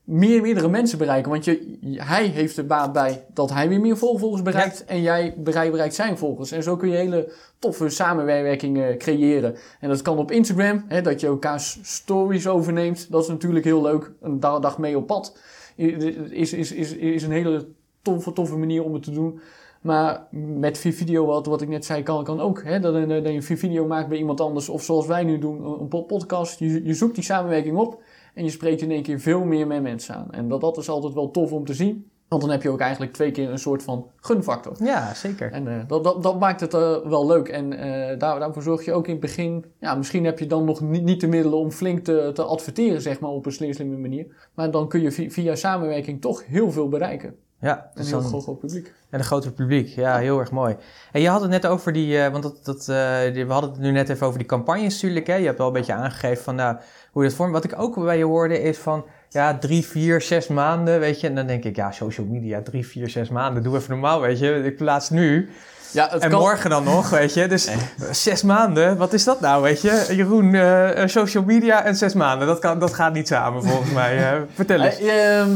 [0.08, 1.30] meer, meerdere mensen bereiken.
[1.30, 4.84] Want je, hij heeft er baat bij dat hij weer meer vol- volgers bereikt.
[4.84, 6.50] En jij bereikt, zijn volgers.
[6.52, 9.56] En zo kun je hele toffe samenwerkingen creëren.
[9.80, 13.10] En dat kan op Instagram, hè, dat je elkaars stories overneemt.
[13.10, 14.12] Dat is natuurlijk heel leuk.
[14.20, 15.38] Een da- dag mee op pad
[15.76, 17.66] is, is, is, is een hele
[18.02, 19.40] toffe, toffe manier om het te doen.
[19.80, 20.26] Maar
[20.58, 22.62] met vi- video, wat, wat ik net zei, kan, kan ook.
[22.64, 22.80] Hè?
[22.80, 24.68] Dat, je- dat je video maakt bij iemand anders.
[24.68, 26.58] Of zoals wij nu doen, een po- podcast.
[26.58, 28.02] Je, je zoekt die samenwerking op.
[28.38, 30.30] En je spreekt in één keer veel meer met mensen aan.
[30.30, 32.10] En dat, dat is altijd wel tof om te zien.
[32.28, 34.76] Want dan heb je ook eigenlijk twee keer een soort van gunfactor.
[34.84, 35.52] Ja, zeker.
[35.52, 37.48] En eh, dat, dat, dat maakt het eh, wel leuk.
[37.48, 39.64] En eh, daar, daarvoor zorg je ook in het begin...
[39.80, 43.02] Ja, misschien heb je dan nog niet, niet de middelen om flink te, te adverteren,
[43.02, 44.26] zeg maar, op een slim, slimme manier.
[44.54, 47.36] Maar dan kun je vi- via samenwerking toch heel veel bereiken.
[47.60, 48.92] Ja, Een dus heel dan- groot, publiek.
[49.10, 50.76] En een groter publiek, ja, heel erg mooi.
[51.12, 53.70] En je had het net over die, eh, want dat, dat, eh, die- we hadden
[53.70, 55.26] het nu net even over die campagnes natuurlijk.
[55.26, 55.34] Hè?
[55.34, 56.76] Je hebt wel een beetje aangegeven van nou,
[57.12, 57.52] hoe je dat vormt.
[57.52, 61.26] Wat ik ook bij je hoorde is van, ja, drie, vier, zes maanden, weet je.
[61.26, 64.38] En dan denk ik, ja, social media, drie, vier, zes maanden, doe even normaal, weet
[64.38, 64.64] je.
[64.64, 65.50] Ik plaats nu
[65.92, 66.40] Ja, het en kan...
[66.40, 67.46] morgen dan nog, weet je.
[67.48, 67.68] Dus
[68.10, 70.04] zes maanden, wat is dat nou, weet je.
[70.10, 74.18] Jeroen, eh, social media en zes maanden, dat, kan, dat gaat niet samen volgens mij.
[74.54, 74.98] Vertel eens.
[75.00, 75.48] Ehm,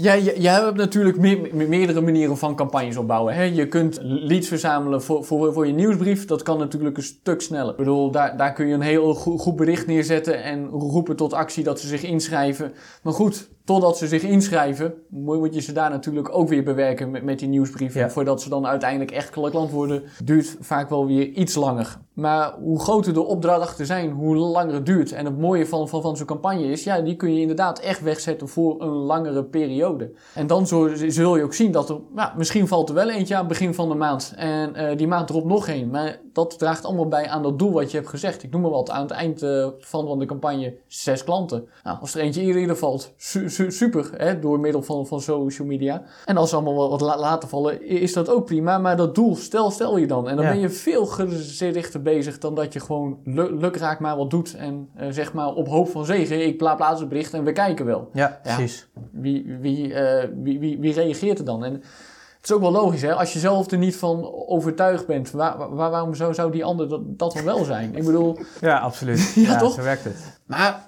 [0.00, 3.34] ja, je, hebt natuurlijk me- me- meerdere manieren van campagnes opbouwen.
[3.34, 3.42] Hè?
[3.42, 6.24] Je kunt leads verzamelen voor, voor, voor je nieuwsbrief.
[6.24, 7.70] Dat kan natuurlijk een stuk sneller.
[7.70, 11.32] Ik bedoel, daar, daar kun je een heel goed, goed bericht neerzetten en roepen tot
[11.32, 12.72] actie dat ze zich inschrijven.
[13.02, 17.24] Maar goed, totdat ze zich inschrijven, moet je ze daar natuurlijk ook weer bewerken met,
[17.24, 17.94] met die nieuwsbrief.
[17.94, 18.10] Ja.
[18.10, 21.98] Voordat ze dan uiteindelijk echt klant worden, duurt vaak wel weer iets langer.
[22.12, 25.12] Maar hoe groter de opdrachten zijn, hoe langer het duurt.
[25.12, 28.00] En het mooie van, van, van zo'n campagne is, ja, die kun je inderdaad echt
[28.00, 30.10] wegzetten voor een langere periode.
[30.34, 33.40] En dan zul je ook zien dat er, nou, misschien valt er wel eentje aan
[33.40, 34.32] het begin van de maand.
[34.36, 35.90] En eh, die maand erop nog één.
[35.90, 38.42] Maar dat draagt allemaal bij aan dat doel wat je hebt gezegd.
[38.42, 41.68] Ik noem maar wat, aan het eind eh, van, van de campagne zes klanten.
[41.84, 45.20] Nou, als er eentje eerder eerder valt, su- su- super, hè, door middel van, van
[45.20, 46.02] social media.
[46.24, 48.78] En als ze allemaal wat, wat la- later vallen, is dat ook prima.
[48.78, 50.28] Maar dat doel stel, stel je dan.
[50.28, 50.50] En dan Ja.
[50.50, 54.54] ben je veel gerichter bezig dan dat je gewoon lu- lukraak maar wat doet.
[54.54, 57.52] En eh, zeg maar op hoop van zegen, ik pla- plaats het bericht en we
[57.52, 58.08] kijken wel.
[58.12, 58.88] Ja, precies.
[59.12, 61.64] Wie, wie, eh, wie, wie, wie reageert er dan?
[61.64, 63.14] En het is ook wel logisch, hè?
[63.14, 66.88] Als je zelf er niet van overtuigd bent, waar, waar- waarom zou, zou die ander
[66.88, 67.96] dat, dat dan wel zijn?
[67.96, 69.32] Ik bedoel, Ja, absoluut.
[69.46, 69.74] Ja, toch?
[69.74, 70.40] Zo werkt het.
[70.46, 70.87] maar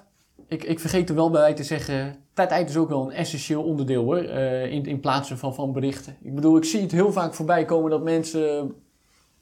[0.51, 4.03] ik, ik vergeet er wel bij te zeggen, tijd is ook wel een essentieel onderdeel
[4.03, 6.17] hoor, eh, in, in plaatsen van, van berichten.
[6.21, 8.73] Ik bedoel, ik zie het heel vaak voorbij komen dat mensen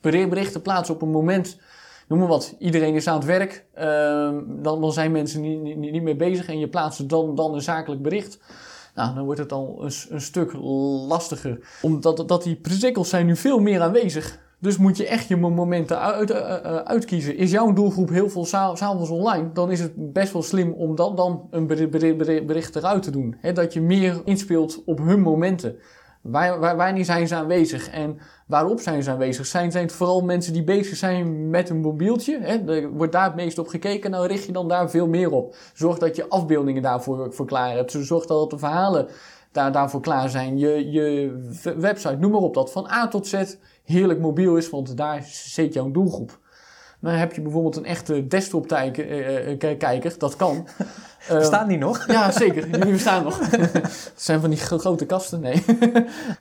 [0.02, 1.60] beri- berichten plaatsen op een moment,
[2.08, 6.04] noem maar wat, iedereen is aan het werk, ehm, dan, zijn mensen niet, niet, niet
[6.04, 8.40] meer bezig en je plaatst dan, dan een zakelijk bericht.
[8.96, 10.54] Nou, dan wordt het al een, een stuk
[11.08, 11.60] lastiger.
[11.82, 14.40] Omdat dat die prikkels zijn nu veel meer aanwezig.
[14.62, 17.38] Dus moet je echt je mo- momenten uit, eh, eh, uitkiezen.
[17.38, 20.96] Is jouw doelgroep heel veel s'av- s'avonds online, dan is het best wel slim om
[20.96, 23.36] dan, dan een beri- beri- beri- bericht eruit te doen.
[23.54, 25.76] Dat je meer inspeelt op hun momenten.
[26.22, 29.46] Waar, waar, wanneer zijn ze aanwezig en waarop zijn ze aanwezig?
[29.46, 32.40] Zijn, zijn het vooral mensen die bezig zijn met een mobieltje?
[32.42, 32.74] Hè?
[32.74, 35.56] Er wordt daar het meest op gekeken, nou richt je dan daar veel meer op.
[35.74, 37.92] Zorg dat je afbeeldingen daarvoor voor klaar hebt.
[38.00, 39.08] Zorg dat de verhalen
[39.52, 40.58] daar, daarvoor klaar zijn.
[40.58, 41.38] Je, je
[41.78, 45.74] website, noem maar op, dat van A tot Z heerlijk mobiel is, want daar zit
[45.74, 46.40] jouw doelgroep.
[47.02, 50.68] Dan heb je bijvoorbeeld een echte desktop-kijker, dat kan.
[51.30, 52.08] Bestaan die nog?
[52.12, 52.72] Ja, zeker.
[52.82, 53.52] Die bestaan nog.
[53.52, 55.64] Het zijn van die grote kasten, nee.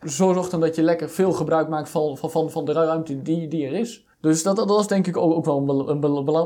[0.02, 3.66] Zorg dan dat je lekker veel gebruik maakt van, van, van de ruimte die, die
[3.66, 4.06] er is.
[4.20, 6.00] Dus dat, dat is denk ik ook, ook wel een,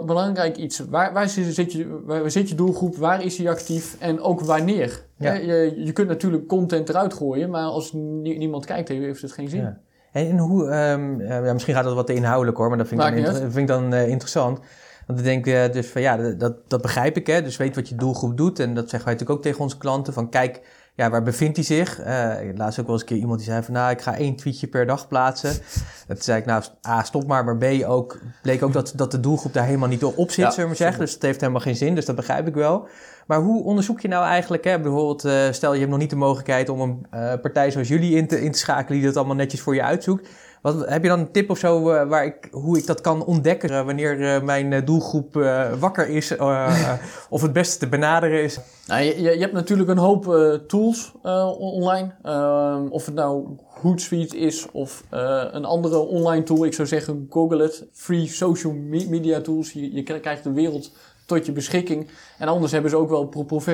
[0.07, 0.79] belangrijk iets.
[0.79, 2.97] Waar, waar, zit je, waar zit je doelgroep?
[2.97, 3.97] Waar is hij actief?
[3.99, 5.05] En ook wanneer?
[5.17, 9.61] Je, je kunt natuurlijk content eruit gooien, maar als niemand kijkt, heeft het geen zin.
[9.61, 9.79] Ja.
[10.13, 13.35] En hoe, um, ja, misschien gaat dat wat inhoudelijk hoor, maar dat vind ik dan,
[13.35, 14.61] vind ik dan uh, interessant.
[15.07, 17.43] Want ik denk uh, dus van ja, dat, dat begrijp ik hè.
[17.43, 18.59] Dus weet wat je doelgroep doet.
[18.59, 20.13] En dat zeggen wij natuurlijk ook tegen onze klanten.
[20.13, 20.61] Van kijk,
[20.95, 22.01] ja, waar bevindt hij zich?
[22.01, 24.37] Uh, laatst ook wel eens een keer iemand die zei van, nou, ik ga één
[24.37, 25.53] tweetje per dag plaatsen.
[26.07, 29.21] Dat zei ik, nou, A, stop maar, maar B, ook, bleek ook dat, dat de
[29.21, 31.01] doelgroep daar helemaal niet op zit, ja, zullen we zeggen.
[31.01, 32.89] Dus dat heeft helemaal geen zin, dus dat begrijp ik wel.
[33.27, 36.17] Maar hoe onderzoek je nou eigenlijk, hè, bijvoorbeeld, uh, stel je hebt nog niet de
[36.17, 39.37] mogelijkheid om een uh, partij zoals jullie in te, in te schakelen die dat allemaal
[39.37, 40.29] netjes voor je uitzoekt.
[40.63, 43.25] Wat, heb je dan een tip of zo uh, waar ik, hoe ik dat kan
[43.25, 45.35] ontdekken uh, wanneer uh, mijn doelgroep
[45.79, 46.37] wakker is
[47.31, 48.59] of het beste te benaderen is?
[48.87, 50.25] Nou, je, je hebt natuurlijk een hoop
[50.67, 51.13] tools
[51.59, 52.15] online.
[52.23, 53.47] Ehm, of het nou
[53.81, 55.05] Hootsuite is of
[55.51, 56.65] een andere online tool.
[56.65, 57.85] Ik zou zeggen Google it.
[57.93, 58.73] Free social
[59.09, 59.73] media tools.
[59.73, 60.91] Je krijgt de wereld
[61.27, 62.09] tot je beschikking.
[62.39, 63.25] En anders hebben ze ook wel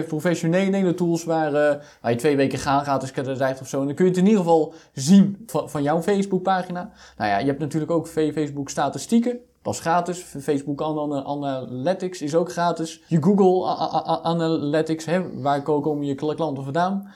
[0.08, 3.80] professionele tools waar, uh, waar je twee weken gaan gaat, dus krijgt of zo.
[3.80, 6.90] En dan kun je het in ieder geval zien van, van jouw Facebookpagina.
[7.16, 9.38] Nou ja, je hebt natuurlijk ook Facebook statistieken.
[9.62, 10.20] Dat is gratis.
[10.40, 13.02] Facebook Analytics is ook gratis.
[13.06, 13.66] Je Google
[14.22, 17.12] Analytics, hè, waar komen je klanten vandaan?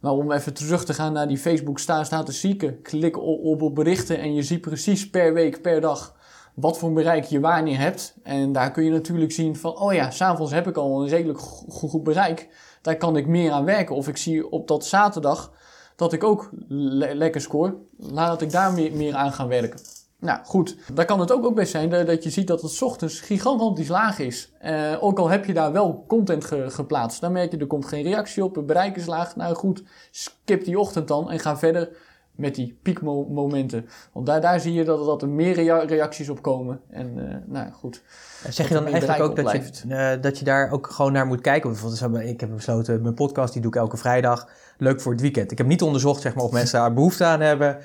[0.00, 2.82] Maar om even terug te gaan naar die Facebook statistieken.
[2.82, 6.15] Klik op, op berichten en je ziet precies per week, per dag
[6.56, 8.14] wat voor bereik je wanneer hebt.
[8.22, 11.38] En daar kun je natuurlijk zien van, oh ja, s'avonds heb ik al een redelijk
[11.68, 12.48] goed bereik.
[12.82, 13.94] Daar kan ik meer aan werken.
[13.94, 15.52] Of ik zie op dat zaterdag
[15.96, 17.76] dat ik ook lekker score.
[17.96, 19.80] Laat ik daar meer, aan gaan werken.
[20.18, 23.20] Nou goed, daar kan het ook, ook best zijn dat je ziet dat het ochtends
[23.20, 24.52] gigantisch laag is.
[24.64, 27.20] Uh, ook al heb je daar wel content geplaatst.
[27.20, 29.36] Dan merk je, er komt geen reactie op, het bereik is laag.
[29.36, 31.88] Nou goed, skip die ochtend dan en ga verder
[32.36, 33.88] met die piekmomenten.
[34.12, 35.54] Want daar, daar zie je dat, dat er meer
[35.86, 36.80] reacties op komen.
[36.90, 38.02] En uh, nou goed.
[38.48, 41.40] Zeg je dan eigenlijk ook dat je, uh, dat je daar ook gewoon naar moet
[41.40, 41.70] kijken?
[41.70, 44.48] Bijvoorbeeld, ik heb besloten, mijn podcast die doe ik elke vrijdag.
[44.78, 45.50] Leuk voor het weekend.
[45.50, 47.78] Ik heb niet onderzocht zeg maar, of mensen daar behoefte aan hebben.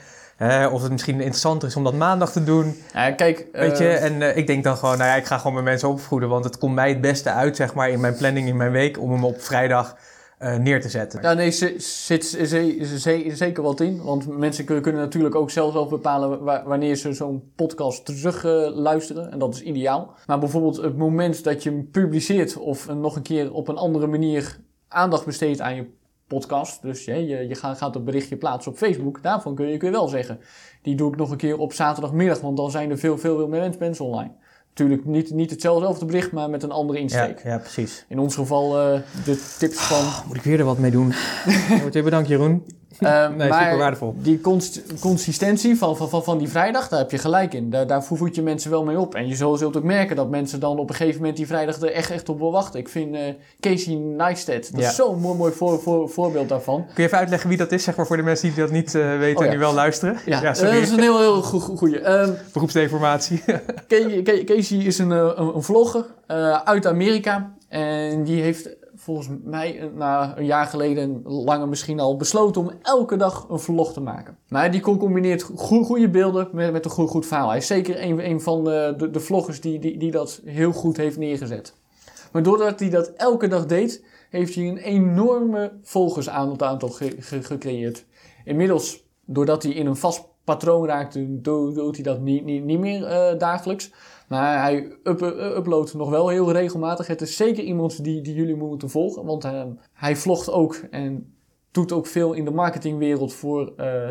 [0.71, 2.75] of het misschien interessanter is om dat maandag te doen.
[2.93, 5.53] Ja, kijk, Weet je, uh, en ik denk dan gewoon, nou ja, ik ga gewoon
[5.53, 6.29] mijn mensen opvoeden.
[6.29, 8.99] Want het komt mij het beste uit, zeg maar, in mijn planning in mijn week.
[8.99, 9.95] Om hem op vrijdag
[10.43, 11.21] uh, neer te zetten.
[11.21, 12.25] Ja, nee, zit
[13.33, 14.01] zeker wat in.
[14.03, 18.43] Want mensen kunnen natuurlijk ook zelf wel bepalen wanneer ze zo'n podcast terug
[18.75, 19.31] luisteren.
[19.31, 20.13] En dat is ideaal.
[20.25, 24.07] Maar bijvoorbeeld het moment dat je hem publiceert of nog een keer op een andere
[24.07, 25.85] manier aandacht besteedt aan je
[26.27, 26.81] podcast.
[26.81, 29.23] Dus je, je, je gaat, gaat een berichtje plaatsen op Facebook.
[29.23, 30.39] Daarvan kun je, kun je wel zeggen.
[30.81, 33.47] Die doe ik nog een keer op zaterdagmiddag, want dan zijn er veel, veel, veel
[33.47, 34.31] meer mensen online.
[34.73, 37.43] Natuurlijk niet, niet hetzelfde bericht, maar met een andere insteek.
[37.43, 38.05] Ja, ja precies.
[38.07, 39.97] In ons geval uh, de tips van...
[39.97, 41.13] Oh, moet ik weer er wat mee doen?
[41.91, 42.65] Weer bedankt, Jeroen.
[43.01, 44.15] Uh, nee, maar super waardevol.
[44.17, 44.41] Die
[44.99, 47.69] consistentie van, van, van, die vrijdag, daar heb je gelijk in.
[47.69, 49.15] Daar, daar voed je mensen wel mee op.
[49.15, 51.91] En je zult, ook merken dat mensen dan op een gegeven moment die vrijdag er
[51.91, 52.79] echt, echt op wil wachten.
[52.79, 53.21] Ik vind uh,
[53.59, 56.85] Casey Neistat, dat is zo'n mooi, mooi voor, voor, voorbeeld daarvan.
[56.85, 58.93] Kun je even uitleggen wie dat is, zeg maar, voor de mensen die dat niet
[58.93, 60.17] uh, weten oh, en die wel luisteren?
[60.25, 62.09] Ja, ja dat is een heel, heel goede.
[62.09, 63.43] Um, Beroepsdeformatie.
[64.45, 66.05] Casey is een, een, een vlogger
[66.63, 67.51] uit Amerika.
[67.69, 68.69] En die heeft
[69.01, 73.93] volgens mij na een jaar geleden, langer misschien al, besloten om elke dag een vlog
[73.93, 74.37] te maken.
[74.47, 77.49] Maar die combineert goede beelden met, met een goed, goed verhaal.
[77.49, 80.71] Hij is zeker een, een van de, de, de vloggers die, die, die dat heel
[80.71, 81.75] goed heeft neergezet.
[82.31, 86.89] Maar doordat hij dat elke dag deed, heeft hij een enorme volgersaantal
[87.19, 88.05] gecreëerd.
[88.45, 93.01] Inmiddels, doordat hij in een vast patroon raakte, doet hij dat niet, niet, niet meer
[93.01, 93.91] uh, dagelijks.
[94.31, 95.21] Maar hij up,
[95.57, 97.07] uploadt nog wel heel regelmatig.
[97.07, 99.25] Het is zeker iemand die, die jullie moeten volgen.
[99.25, 99.63] Want uh,
[99.93, 101.33] hij vlogt ook en
[101.71, 104.09] doet ook veel in de marketingwereld voor uh,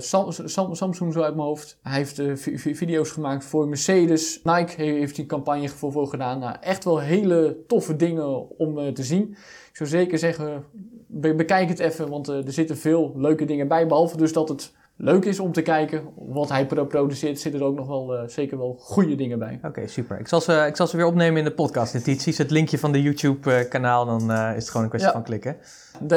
[0.72, 1.78] Samsung zo uit mijn hoofd.
[1.82, 2.36] Hij heeft uh,
[2.74, 4.40] video's gemaakt voor Mercedes.
[4.42, 6.38] Nike heeft een campagne voor, voor gedaan.
[6.38, 9.30] Nou, echt wel hele toffe dingen om te zien.
[9.70, 10.64] Ik zou zeker zeggen,
[11.06, 13.86] be bekijk het even, want er zitten veel leuke dingen bij.
[13.86, 17.76] Behalve dus dat het leuk is om te kijken wat hij produceert, zitten er ook
[17.76, 19.60] nog wel uh, zeker wel goede dingen bij.
[19.62, 20.18] Oké, super.
[20.18, 22.38] Ik zal, ze, ik zal ze weer opnemen in de podcast notities.
[22.38, 25.56] Het linkje van de YouTube-kanaal, dan uh, is het gewoon een kwestie van klikken.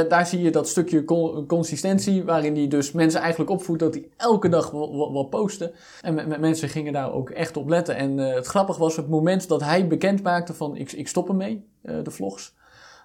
[0.09, 1.05] daar zie je dat stukje
[1.47, 4.71] consistentie, waarin hij dus mensen eigenlijk opvoedt dat hij elke dag
[5.11, 5.71] wat posten.
[6.01, 7.95] En mensen gingen daar ook echt op letten.
[7.95, 11.29] En uh, het grappige was het moment dat hij bekend maakte van ik, ik stop
[11.29, 12.53] ermee, de vlogs.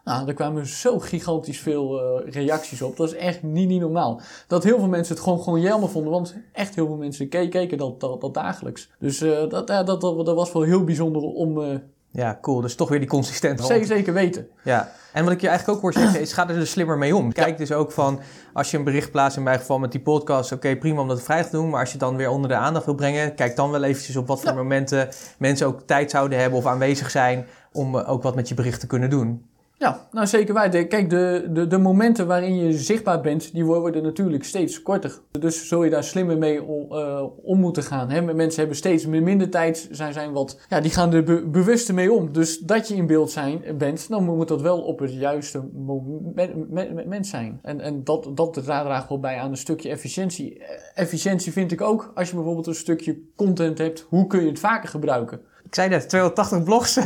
[0.08, 2.96] Nou, er kwamen zo gigantisch veel uh, reacties op.
[2.96, 4.20] Dat is echt niet, niet normaal.
[4.46, 6.12] Dat heel veel mensen het gewoon, gewoon jammer vonden.
[6.12, 8.90] Want echt heel veel mensen keken dat, dat, dat dagelijks.
[8.98, 11.58] Dus uh, dat, dat, dat, dat, was wel heel bijzonder om...
[11.58, 11.74] Uh,
[12.10, 12.60] ja, cool.
[12.60, 13.66] Dus toch weer die consistentie.
[13.66, 14.48] Zeker, zeker weten.
[14.64, 14.92] Ja.
[15.12, 17.32] En wat ik je eigenlijk ook hoor zeggen is, ga er dus slimmer mee om.
[17.32, 18.20] Kijk dus ook van,
[18.52, 21.22] als je een bericht plaatst, in mijn geval met die podcast, oké, prima om dat
[21.22, 21.70] vrij te doen.
[21.70, 24.26] Maar als je dan weer onder de aandacht wil brengen, kijk dan wel eventjes op
[24.26, 28.48] wat voor momenten mensen ook tijd zouden hebben of aanwezig zijn om ook wat met
[28.48, 29.46] je bericht te kunnen doen.
[29.78, 30.88] Ja, nou zeker weten.
[30.88, 35.18] Kijk, de, de, de momenten waarin je zichtbaar bent, die worden natuurlijk steeds korter.
[35.30, 38.10] Dus zul je daar slimmer mee om, uh, om moeten gaan.
[38.10, 38.20] Hè?
[38.22, 42.12] Mensen hebben steeds minder tijd, zijn, zijn wat, ja, die gaan er be, bewuster mee
[42.12, 42.32] om.
[42.32, 47.26] Dus dat je in beeld zijn, bent, dan moet dat wel op het juiste moment
[47.26, 47.58] zijn.
[47.62, 50.62] En, en dat, dat draagt wel bij aan een stukje efficiëntie.
[50.94, 54.58] Efficiëntie vind ik ook, als je bijvoorbeeld een stukje content hebt, hoe kun je het
[54.58, 55.40] vaker gebruiken?
[55.68, 56.98] Ik zei net, 280 blogs.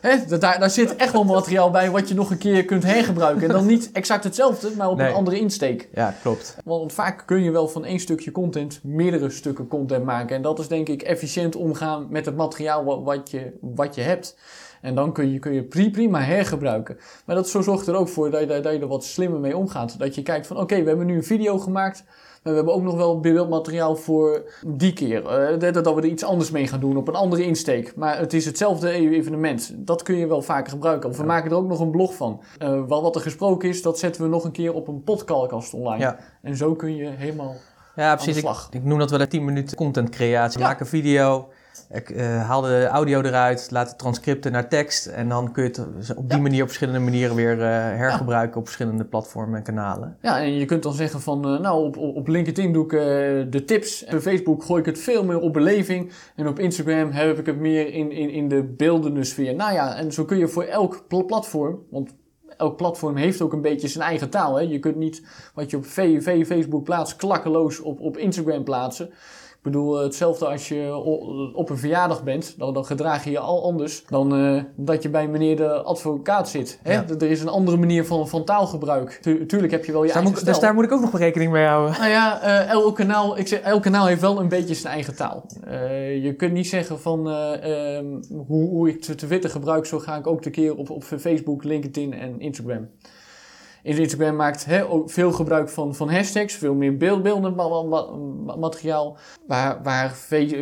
[0.00, 3.42] Hè, daar, daar zit echt wel materiaal bij wat je nog een keer kunt hergebruiken.
[3.42, 5.88] En dan niet exact hetzelfde, maar op een andere insteek.
[5.94, 6.56] Ja, klopt.
[6.64, 10.36] Want vaak kun je wel van één stukje content meerdere stukken content maken.
[10.36, 14.36] En dat is denk ik efficiënt omgaan met het materiaal wat je, wat je hebt.
[14.80, 16.98] En dan kun je, kun je prima hergebruiken.
[17.26, 19.56] Maar dat zo zorgt er ook voor dat je, dat je er wat slimmer mee
[19.56, 19.98] omgaat.
[19.98, 22.04] Dat je kijkt van oké, we hebben nu een video gemaakt
[22.42, 25.22] we hebben ook nog wel beeldmateriaal voor die keer.
[25.22, 27.96] Uh, dat we er iets anders mee gaan doen op een andere insteek.
[27.96, 29.72] Maar het is hetzelfde evenement.
[29.76, 31.10] Dat kun je wel vaker gebruiken.
[31.10, 32.42] Of we maken er ook nog een blog van.
[32.62, 35.98] Uh, wat er gesproken is, dat zetten we nog een keer op een podcast online.
[35.98, 36.18] Ja.
[36.42, 37.56] En zo kun je helemaal
[37.96, 38.36] ja, precies.
[38.36, 40.60] Ik, ik, noem dat wel een 10 minuten content creatie.
[40.60, 40.66] Ja.
[40.66, 41.48] Maak een video,
[41.90, 45.06] ik uh, haal de audio eruit, laat de transcripten naar tekst.
[45.06, 48.64] En dan kun je het op die manier op verschillende manieren weer uh, hergebruiken op
[48.64, 50.16] verschillende platformen en kanalen.
[50.20, 52.90] Ja, en je kunt dan zeggen van, uh, nou op, op LinkedIn doe ik
[53.52, 54.04] de tips.
[54.04, 56.12] En op Facebook gooi ik het veel meer op beleving.
[56.36, 59.54] En op Instagram heb ik het meer in, in, in de beeldende sfeer.
[59.54, 62.14] Nou ja, en zo kun je voor elk platform, want
[62.56, 64.54] elk platform heeft ook een beetje zijn eigen taal.
[64.54, 64.62] Hè?
[64.62, 65.22] Je kunt niet
[65.54, 69.10] wat je op VV, Facebook plaatst, klakkeloos op, op Instagram plaatsen.
[69.62, 70.94] Ik bedoel, eh, hetzelfde als je
[71.54, 75.08] op een verjaardag bent, dan, dan gedraag je je al anders dan uh, dat je
[75.08, 76.78] bij meneer de advocaat zit.
[76.82, 76.92] Hè?
[76.92, 79.20] Er is een andere manier van, van taalgebruik.
[79.46, 81.66] tuurlijk heb je wel je dus eigen Dus daar moet ik ook nog rekening mee
[81.66, 81.98] houden.
[81.98, 85.16] Nou ja, uh, elk, kanaal, ik zeg, elk kanaal heeft wel een beetje zijn eigen
[85.16, 85.46] taal.
[86.22, 88.06] je kunt niet zeggen van ehm,
[88.46, 92.14] hoe, hoe ik Twitter gebruik, zo ga ik ook de keer op, op Facebook, LinkedIn
[92.14, 92.88] en Instagram.
[93.82, 97.56] Instagram maakt he, veel gebruik van, van hashtags, veel meer beeld, beeldend
[98.58, 99.16] materiaal.
[99.46, 100.10] Waar, waar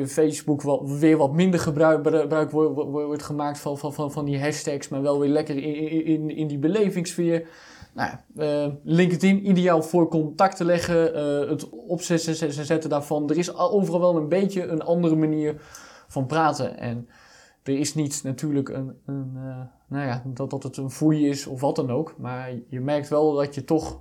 [0.06, 5.18] Facebook wel, weer wat minder gebruik, wordt, gemaakt van, van, van, die hashtags, maar wel
[5.18, 7.48] weer lekker in, in, in die belevingssfeer.
[7.94, 13.30] Nou, uh, LinkedIn ideaal voor contact te leggen, uh, het opzetten zetten daarvan.
[13.30, 15.54] Er is overal wel een beetje een andere manier
[16.08, 16.78] van praten.
[16.78, 17.08] En
[17.62, 19.60] er is niet natuurlijk een, een uh,
[19.90, 22.14] nou ja, dat, dat het een foei is of wat dan ook.
[22.18, 24.00] Maar je merkt wel dat je toch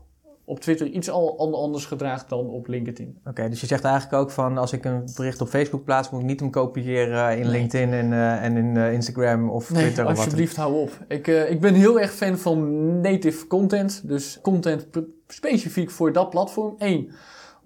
[0.49, 3.17] op Twitter iets al anders gedraagt dan op LinkedIn.
[3.25, 6.21] Oké, dus je zegt eigenlijk ook van als ik een bericht op Facebook plaats, moet
[6.21, 10.05] ik niet hem kopiëren in LinkedIn en, uh, en in uh, Instagram of nee, Twitter.
[10.05, 10.91] Of alsjeblieft, hou op.
[11.07, 14.07] Ik, uh, ik ben heel erg fan van native content.
[14.07, 14.87] Dus content
[15.27, 16.75] specifiek voor dat platform.
[16.77, 17.11] Eén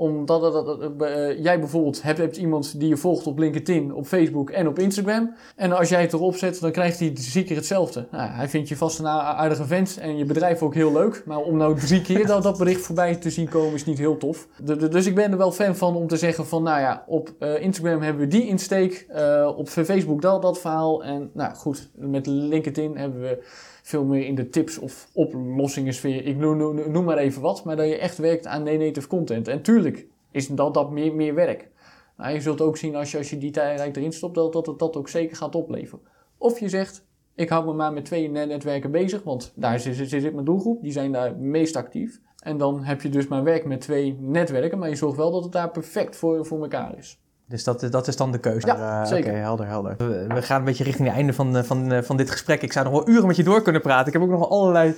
[0.04, 4.50] omdat dat, uh, jij bijvoorbeeld hebt, hebt, iemand die je volgt op LinkedIn, op Facebook
[4.50, 5.36] en op Instagram.
[5.56, 8.08] En als jij het erop zet, dan krijgt hij drie keer hetzelfde.
[8.12, 11.24] Nou, hij vindt je vast een aardige vent en je bedrijf ook heel leuk.
[11.26, 14.18] Maar om nou drie keer dat, dat bericht voorbij te zien komen is niet heel
[14.18, 14.48] tof.
[14.90, 17.62] dus ik ben er wel fan van om te zeggen van, nou ja, op uh,
[17.62, 19.06] Instagram hebben we die insteek.
[19.16, 21.04] Uh, op Facebook dat, dat verhaal.
[21.04, 23.44] En nou goed, met LinkedIn hebben we
[23.84, 26.26] veel meer in de tips of oplossingen sfeer.
[26.26, 29.48] Ik noem, maar even wat, maar dat je echt werkt aan native content.
[29.48, 31.70] En tuurlijk is dat, dat meer, meer werk.
[32.16, 34.66] Maar je zult ook zien als je, als je die tijd erin stopt, dat, dat
[34.66, 36.06] het dat ook zeker gaat opleveren.
[36.38, 37.06] Of je zegt,
[37.36, 40.82] ik hou me maar met twee netwerken bezig, want daar zit, zit, zit mijn doelgroep,
[40.82, 42.20] die zijn daar meest actief.
[42.44, 45.44] En dan heb je dus maar werk met twee netwerken, maar je zorgt wel dat
[45.44, 47.23] het daar perfect voor, voor elkaar is.
[47.48, 48.68] Dus dat, dat is dan de keuze.
[48.68, 49.32] Ja, uh, zeker.
[49.32, 49.96] Oké, helder, helder.
[50.28, 52.62] We, gaan een beetje richting het einde van, van, van dit gesprek.
[52.62, 54.08] Ik zou nog wel uren met je door kunnen praten.
[54.08, 54.96] Ik heb ook nog allerlei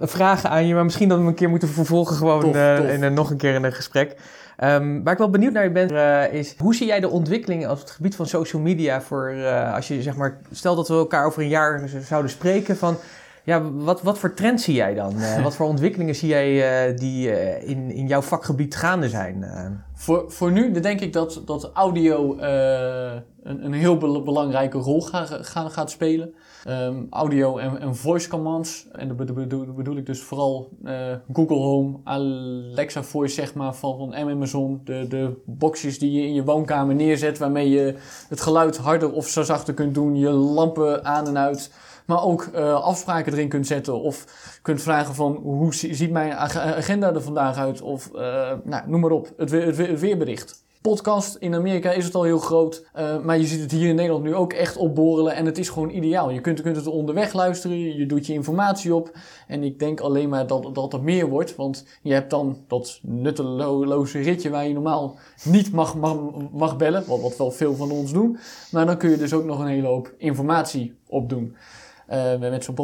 [0.00, 3.14] vragen aan je, maar misschien dat we een keer moeten vervolgen gewoon tof, uh, In,
[3.14, 4.16] nog een keer in een gesprek.
[4.64, 7.78] Um, waar ik wel benieuwd naar ben, uh, is hoe zie jij de ontwikkeling op
[7.78, 9.34] het gebied van social media voor
[9.74, 12.96] als je zeg maar, stel dat we elkaar over een jaar zouden spreken van
[13.48, 15.14] Ja, wat, wat voor trends zie jij dan?
[15.16, 19.44] Uh, wat voor ontwikkelingen zie jij uh, die uh, in, in jouw vakgebied gaande zijn?
[19.94, 25.24] Voor, voor nu denk ik dat, dat audio een, een heel be belangrijke rol ga,
[25.24, 26.34] ga, gaat spelen.
[26.68, 28.86] Um, audio en, en, voice commands.
[28.92, 30.68] En dat bedoel, bedoel ik dus vooral
[31.32, 34.80] Google Home, Alexa Voice zeg maar van, van Amazon.
[34.84, 37.94] De, de boxjes die je in je woonkamer neerzet waarmee je
[38.28, 40.16] het geluid harder of zo zachter kunt doen.
[40.16, 41.70] Je lampen aan en uit
[42.08, 44.00] maar ook uh, afspraken erin kunt zetten.
[44.00, 44.24] Of
[44.62, 47.80] kunt vragen van hoe ziet mijn agenda er vandaag uit?
[47.80, 48.20] Of uh,
[48.64, 49.50] nou, noem maar op, het,
[50.00, 50.66] weerbericht.
[50.82, 53.94] Podcast in Amerika is het al heel groot, uh, maar je ziet het hier in
[53.94, 56.30] Nederland nu ook echt opborrelen en het is gewoon ideaal.
[56.30, 59.10] Je kunt, kunt het onderweg luisteren, je doet je informatie op
[59.46, 62.98] en ik denk alleen maar dat, dat er meer wordt, want je hebt dan dat
[63.02, 66.16] nutteloze ritje waar je normaal niet mag, mag,
[66.52, 68.38] mag bellen, wat, wat wel veel van ons doen,
[68.70, 71.56] maar dan kun je dus ook nog een hele hoop informatie opdoen.
[72.10, 72.74] Uh, met zo'n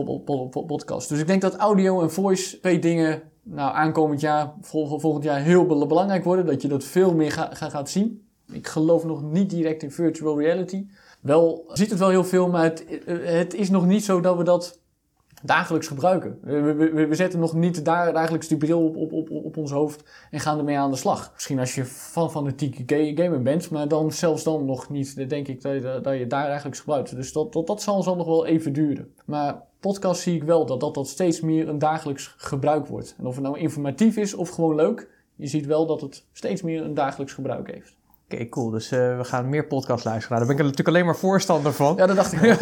[0.51, 1.09] podcast.
[1.09, 5.41] Dus ik denk dat audio en voice, twee dingen, nou aankomend jaar, vol, volgend jaar
[5.41, 6.47] heel belangrijk worden.
[6.47, 8.27] Dat je dat veel meer ga, ga, gaat zien.
[8.53, 10.87] Ik geloof nog niet direct in virtual reality.
[11.21, 12.85] Wel ziet het wel heel veel, maar het,
[13.25, 14.81] het is nog niet zo dat we dat
[15.47, 16.39] dagelijks gebruiken.
[16.43, 19.71] We, we, we, zetten nog niet daar dagelijks die bril op, op, op, op ons
[19.71, 21.31] hoofd en gaan ermee aan de slag.
[21.35, 25.63] Misschien als je van fanatieke gamer bent, maar dan zelfs dan nog niet, denk ik,
[25.63, 27.17] dat je, dat je daar dagelijks gebruikt.
[27.17, 29.15] Dus dat, dat, dat zal, zal nog wel even duren.
[29.25, 33.15] Maar podcast zie ik wel dat, dat dat steeds meer een dagelijks gebruik wordt.
[33.19, 36.63] En of het nou informatief is of gewoon leuk, je ziet wel dat het steeds
[36.63, 37.97] meer een dagelijks gebruik heeft.
[38.29, 38.71] Oké, cool.
[38.71, 40.37] Dus uh, we gaan meer podcast luisteren.
[40.39, 41.97] Daar ben ik natuurlijk alleen maar voorstander van.
[41.97, 42.57] Ja, dat dacht ik wel.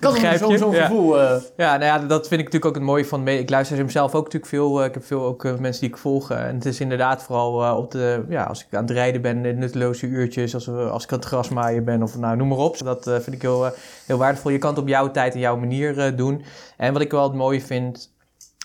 [0.00, 1.20] dat zo'n zo gevoel.
[1.20, 1.36] Uh...
[1.56, 3.28] Ja, nou ja, dat vind ik natuurlijk ook het mooie van...
[3.28, 4.80] Ik luister hem zelf ook natuurlijk veel.
[4.80, 6.30] Uh, ik heb veel ook mensen die ik volg.
[6.30, 8.24] en het is inderdaad vooral op de...
[8.28, 10.54] Ja, als ik aan het rijden ben, in nutteloze uurtjes.
[10.54, 12.78] Als, als ik aan het grasmaaien ben of nou, noem maar op.
[12.78, 13.70] Dat vind ik heel,
[14.06, 14.50] heel waardevol.
[14.50, 16.44] Je kan het op jouw tijd en jouw manier doen.
[16.76, 18.13] En wat ik wel het mooie vind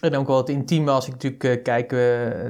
[0.01, 1.99] en ook wel het intieme als ik natuurlijk uh, kijk uh,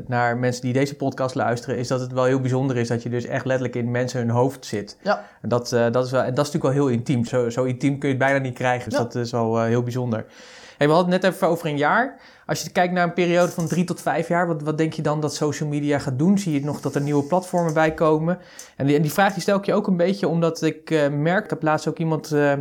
[0.08, 3.10] naar mensen die deze podcast luisteren, is dat het wel heel bijzonder is dat je
[3.10, 4.98] dus echt letterlijk in mensen hun hoofd zit.
[5.02, 5.26] Ja.
[5.42, 7.26] En dat, uh, dat, is, wel, en dat is natuurlijk wel heel intiem.
[7.26, 8.90] Zo, zo intiem kun je het bijna niet krijgen.
[8.90, 10.26] Dus dat is wel heel bijzonder.
[10.78, 12.20] Hey, we hadden het net even over een jaar.
[12.50, 15.02] Als je kijkt naar een periode van drie tot vijf jaar, wat, wat denk je
[15.02, 16.38] dan dat social media gaat doen?
[16.38, 18.40] Zie je nog dat er nieuwe platformen bij komen?
[18.76, 21.08] En die, en die vraag die stel ik je ook een beetje omdat ik uh,
[21.10, 22.54] merk, heb laatst ook iemand, uh,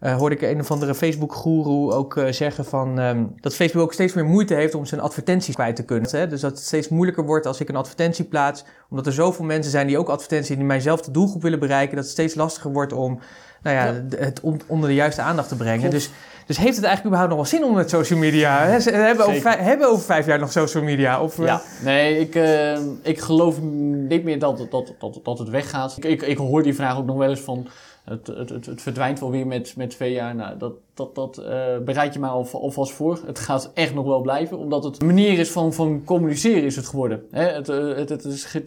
[0.00, 4.24] hoorde ik een of andere Facebook-guru ook zeggen van, um, dat Facebook ook steeds meer
[4.24, 6.10] moeite heeft om zijn advertenties kwijt te kunnen.
[6.10, 6.26] Hè?
[6.26, 9.70] Dus dat het steeds moeilijker wordt als ik een advertentie plaats, omdat er zoveel mensen
[9.70, 13.18] zijn die ook advertenties die mijnzelfde doelgroep willen bereiken, dat het steeds lastiger wordt om
[13.64, 14.24] nou ja, ja.
[14.24, 15.90] het onder de juiste aandacht te brengen.
[15.90, 16.10] Dus
[16.46, 18.66] dus heeft het eigenlijk überhaupt nog wel zin om met social media?
[18.66, 18.80] Hè?
[18.80, 21.22] Ze hebben over, vijf, hebben over vijf jaar nog social media?
[21.22, 21.84] Of, ja, eh?
[21.84, 25.94] nee, ik, uh, ik geloof niet meer dat, dat, dat, dat het weggaat.
[25.96, 27.66] Ik, ik, ik hoor die vraag ook nog wel eens van
[28.04, 30.34] het, het, het, het, verdwijnt wel weer met, met twee jaar.
[30.34, 33.20] Nou, dat, dat, dat uh, bereid je maar alvast voor.
[33.26, 36.76] Het gaat echt nog wel blijven, omdat het een manier is van, van communiceren is
[36.76, 37.22] het geworden.
[37.30, 37.42] Hè?
[37.42, 38.58] Het, uh, het, het is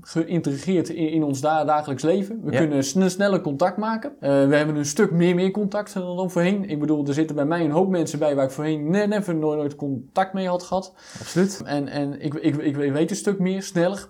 [0.00, 2.40] geïntegreerd in, in ons dagelijks leven.
[2.44, 4.10] We kunnen sn sneller contact maken.
[4.10, 6.68] Uh, we hebben een stuk meer, meer contact dan voorheen.
[6.68, 9.58] Ik bedoel, er zitten bij mij een hoop mensen bij waar ik voorheen never nooit,
[9.58, 10.94] nooit contact mee had gehad.
[11.20, 11.62] Absoluut.
[11.64, 14.08] En, en ik, ik, ik, ik weet een stuk meer, sneller.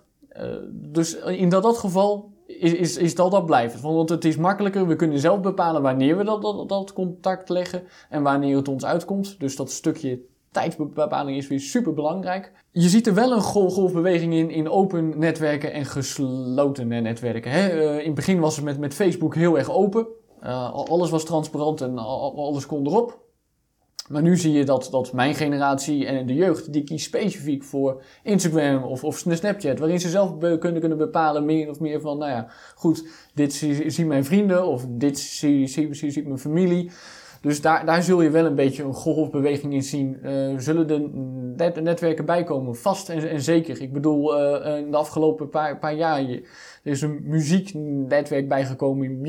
[0.72, 3.80] dus in dat, dat geval is, is, is dat dat blijft.
[3.80, 4.86] Want het is makkelijker.
[4.86, 8.84] We kunnen zelf bepalen wanneer we dat, dat, dat contact leggen en wanneer het ons
[8.84, 9.38] uitkomt.
[9.38, 12.52] Dus dat stukje tijdsbepaling is weer super belangrijk.
[12.72, 17.50] Je ziet er wel een golfbeweging in, in open netwerken en gesloten netwerken.
[17.50, 17.74] Hè?
[17.74, 20.06] Uh, in het begin was het met, met Facebook heel erg open.
[20.42, 23.25] Uh, alles was transparant en alles kon erop.
[24.08, 28.02] Maar nu zie je dat, dat mijn generatie en de jeugd, die kiest specifiek voor
[28.22, 32.30] Instagram of, of Snapchat, waarin ze zelf kunnen, kunnen bepalen meer of meer van, nou
[32.30, 33.04] ja, goed,
[33.34, 33.52] dit
[33.86, 36.90] zien mijn vrienden of dit zie, zie, zie, zie mijn familie.
[37.40, 40.18] Dus daar, daar zul je wel een beetje een golfbeweging in zien.
[40.22, 41.10] Uh, zullen de
[41.56, 42.76] net, netwerken bijkomen?
[42.76, 43.82] Vast en, zeker.
[43.82, 46.42] Ik bedoel, uh, in de afgelopen paar, paar jaar er
[46.82, 49.20] is een muzieknetwerk bijgekomen,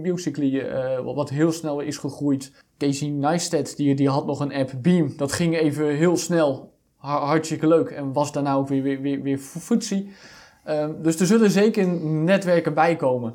[0.00, 0.66] Musical.ly,
[1.04, 2.52] wat heel snel is gegroeid.
[2.78, 5.12] Casey Neistat, die, die had nog een app, Beam.
[5.16, 7.90] Dat ging even heel snel, hartstikke leuk.
[7.90, 10.12] En was daarna ook weer, weer, weer, weer footsie.
[10.68, 13.34] Um, dus er zullen zeker netwerken bijkomen.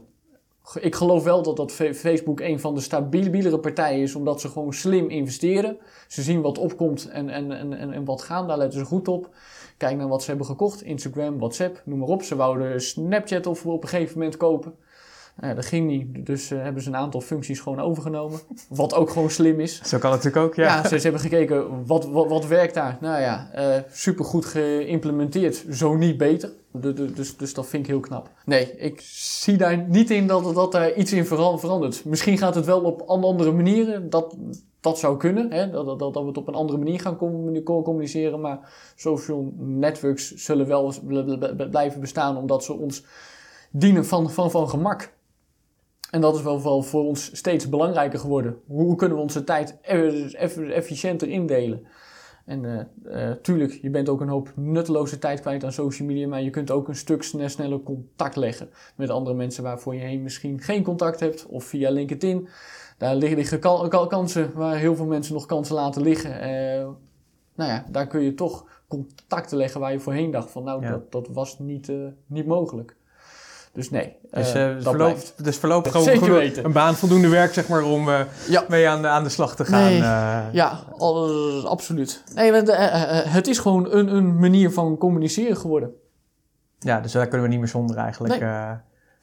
[0.79, 4.73] Ik geloof wel dat, dat Facebook een van de stabielere partijen is, omdat ze gewoon
[4.73, 5.77] slim investeren.
[6.07, 9.29] Ze zien wat opkomt en, en, en, en wat gaan, daar letten ze goed op.
[9.77, 12.23] Kijk naar wat ze hebben gekocht, Instagram, WhatsApp, noem maar op.
[12.23, 14.73] Ze wouden Snapchat of op een gegeven moment kopen.
[15.41, 16.25] Nou dat ging niet.
[16.25, 18.39] Dus uh, hebben ze een aantal functies gewoon overgenomen.
[18.69, 19.81] Wat ook gewoon slim is.
[19.83, 20.63] Zo kan het natuurlijk ook, ja.
[20.63, 22.97] Ja, ze, ze hebben gekeken, wat, wat, wat werkt daar?
[23.01, 25.65] Nou ja, uh, supergoed geïmplementeerd.
[25.71, 26.51] Zo niet beter.
[26.71, 28.29] Du- du- Dus, dus dat vind ik heel knap.
[28.45, 32.05] Nee, ik zie daar niet in dat, dat daar iets in vera- verandert.
[32.05, 34.09] Misschien gaat het wel op an- andere manieren.
[34.09, 34.35] Dat,
[34.79, 35.51] dat zou kunnen.
[35.51, 35.69] Hè?
[35.69, 38.39] Dat, dat, dat we het op een andere manier gaan communi- co- communiceren.
[38.41, 38.59] Maar
[38.95, 42.37] social networks zullen wel bl- bl- bl- blijven bestaan.
[42.37, 43.03] Omdat ze ons
[43.71, 45.17] dienen van, van, van gemak.
[46.09, 48.57] En dat is wel, wel voor ons steeds belangrijker geworden.
[48.67, 51.87] Hoe kunnen we onze tijd eff- eff- efficiënter indelen?
[52.45, 56.41] En eh, tuurlijk, je bent ook een hoop nutteloze tijd kwijt aan social media, maar
[56.41, 60.23] je kunt ook een stuk sne- sneller contact leggen met andere mensen waarvoor je heen
[60.23, 62.47] misschien geen contact hebt, of via LinkedIn.
[62.97, 66.39] Daar liggen, liggen kan- kan- kansen waar heel veel mensen nog kansen laten liggen.
[66.41, 66.87] Eh,
[67.55, 70.89] nou ja, daar kun je toch contacten leggen waar je voorheen dacht van nou, Ja.
[70.89, 71.91] dat, dat was niet,
[72.25, 72.95] niet mogelijk.
[73.79, 75.33] Dus nee, Dus, dat blijft.
[75.43, 78.19] dus voorlopig gewoon een baan voldoende werk zeg maar, om eh,
[78.49, 78.63] Ja.
[78.67, 79.81] mee aan de, aan de slag te gaan.
[79.83, 79.97] Nee.
[80.51, 82.23] Ja, al- absoluut.
[82.35, 82.67] Nee, want,
[83.29, 85.91] het is gewoon een, een manier van communiceren geworden.
[86.79, 88.39] ja, dus daar kunnen we niet meer zonder eigenlijk.
[88.39, 88.49] Nee.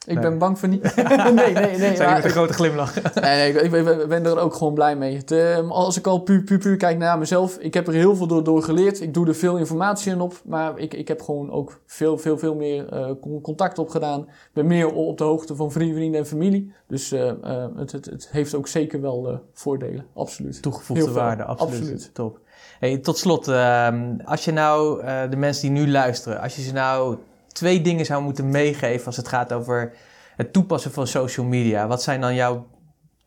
[0.07, 0.23] Ik Nee.
[0.23, 0.95] ben bang voor niet.
[1.35, 1.95] nee, nee, nee.
[1.95, 3.13] zijn met een grote glimlach.
[3.13, 5.15] Nee, nee, ik, ik- ben er ook gewoon blij mee.
[5.17, 8.15] Het, eh, als ik al puur, puur, puur kijk naar mezelf, ik heb er heel
[8.15, 9.01] veel door, door geleerd.
[9.01, 12.37] Ik doe er veel informatie in op, maar ik, ik heb gewoon ook veel, veel,
[12.37, 14.21] veel meer eh, con- contact opgedaan.
[14.21, 16.73] Ik ben meer op de hoogte van vrienden, vrienden en familie.
[16.87, 20.61] Dus eh, eh, het, het, het heeft ook zeker wel voordelen, absoluut.
[20.61, 21.79] Toegevoegde Heel waarde, absoluut.
[21.79, 22.09] absoluut.
[22.13, 22.39] Top.
[22.79, 26.73] Hey, tot slot, ehm, als je nou de mensen die nu luisteren, als je ze
[26.73, 27.17] nou
[27.57, 29.93] twee dingen zou moeten meegeven als het gaat over
[30.35, 32.67] het toepassen van social media, wat zijn dan jouw,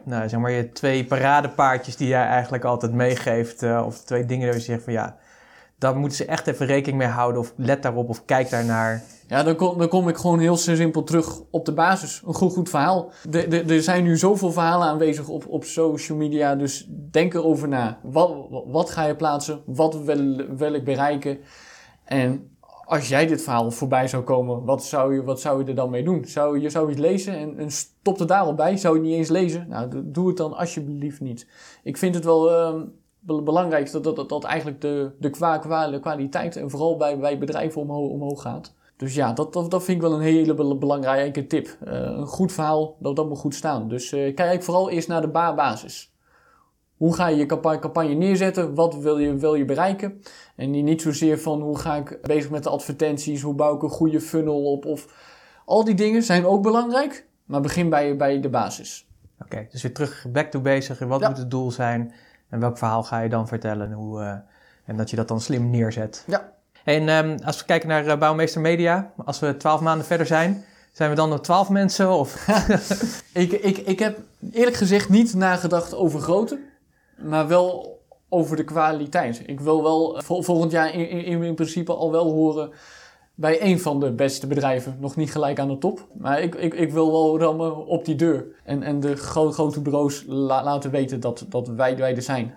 [0.05, 4.47] nou, zeg maar, je twee paradepaardjes die jij eigenlijk altijd meegeeft, eh, of twee dingen
[4.47, 5.17] waar je zegt van ja,
[5.79, 9.03] daar moeten ze echt even rekening mee houden, of let daarop, of kijk daarnaar.
[9.27, 12.23] Ja, dan kom, dan kom ik gewoon heel simpel terug op de basis.
[12.27, 13.13] Een goed, goed verhaal.
[13.31, 17.99] Er zijn nu zoveel verhalen aanwezig op, op social media, dus denk erover na.
[18.03, 19.63] Wat, wat ga je plaatsen?
[19.67, 21.39] Wat wil, wil ik bereiken?
[22.05, 22.51] En
[22.91, 25.91] als jij dit verhaal voorbij zou komen, wat zou je, wat zou je er dan
[25.91, 26.25] mee doen?
[26.25, 28.77] Zou je zou het lezen en, en stop er daarop bij?
[28.77, 29.69] Zou je het niet eens lezen?
[29.69, 31.47] Nou, do- doe het dan alsjeblieft niet.
[31.83, 32.85] Ik vind het wel ehm,
[33.19, 35.31] be- belangrijk dat, dat, dat, eigenlijk de, de,
[35.91, 38.75] de kwaliteit en vooral bij, bij bedrijven omhoog, omhoog gaat.
[38.97, 41.77] Dus ja, dat, dat, dat vind ik wel een hele be- belangrijke tip.
[41.85, 43.89] Eh, een goed verhaal, dat, moet goed staan.
[43.89, 46.10] Dus eh, kijk vooral eerst naar de ba- basis.
[47.01, 48.75] Hoe ga je je campa- campagne neerzetten?
[48.75, 50.23] Wat wil je, wil je bereiken?
[50.57, 53.43] En niet- zozeer van hoe ga ik bezig met de advertenties?
[53.43, 54.85] Hoe bouw ik een goede funnel op?
[54.87, 55.07] Of,
[55.65, 59.07] al die dingen zijn ook belangrijk, maar begin bij, bij de basis.
[59.43, 60.99] Oké, dus weer terug back to basic.
[60.99, 61.29] Wat Ja.
[61.29, 62.13] moet het doel zijn?
[62.49, 63.87] En welk verhaal ga je dan vertellen?
[63.87, 64.33] En, hoe, eh,
[64.85, 66.25] en dat je dat dan slim neerzet.
[66.27, 66.53] Ja.
[66.85, 70.65] En ehm, als we kijken naar eh, Bouwmeester Media, als we twaalf maanden verder zijn,
[70.93, 72.11] zijn we dan nog twaalf mensen?
[72.11, 72.47] Of
[73.33, 74.19] Ik, ik, ik heb
[74.53, 76.59] eerlijk gezegd niet nagedacht over grootte,
[77.23, 77.99] maar wel
[78.29, 79.43] over de kwaliteit.
[79.47, 82.71] Ik wil wel eh, vol- volgend jaar in, in, in principe al wel horen
[83.35, 84.97] bij een van de beste bedrijven.
[85.01, 88.15] Nog niet gelijk aan de top, maar ik, ik, ik wil wel rammen op die
[88.15, 88.47] deur.
[88.65, 92.55] En, en de gro- grote bureaus la- laten weten dat, dat wij, wij er zijn.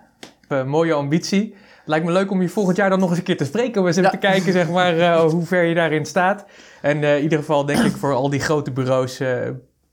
[0.66, 1.54] mooie ambitie.
[1.86, 3.80] Lijkt me leuk om je volgend jaar dan nog eens een keer te spreken.
[3.80, 4.18] Om eens even Ja.
[4.18, 6.44] te kijken zeg maar, eh, hoe ver je daarin staat.
[6.82, 9.20] En eh, in ieder geval denk ik voor al die grote bureaus,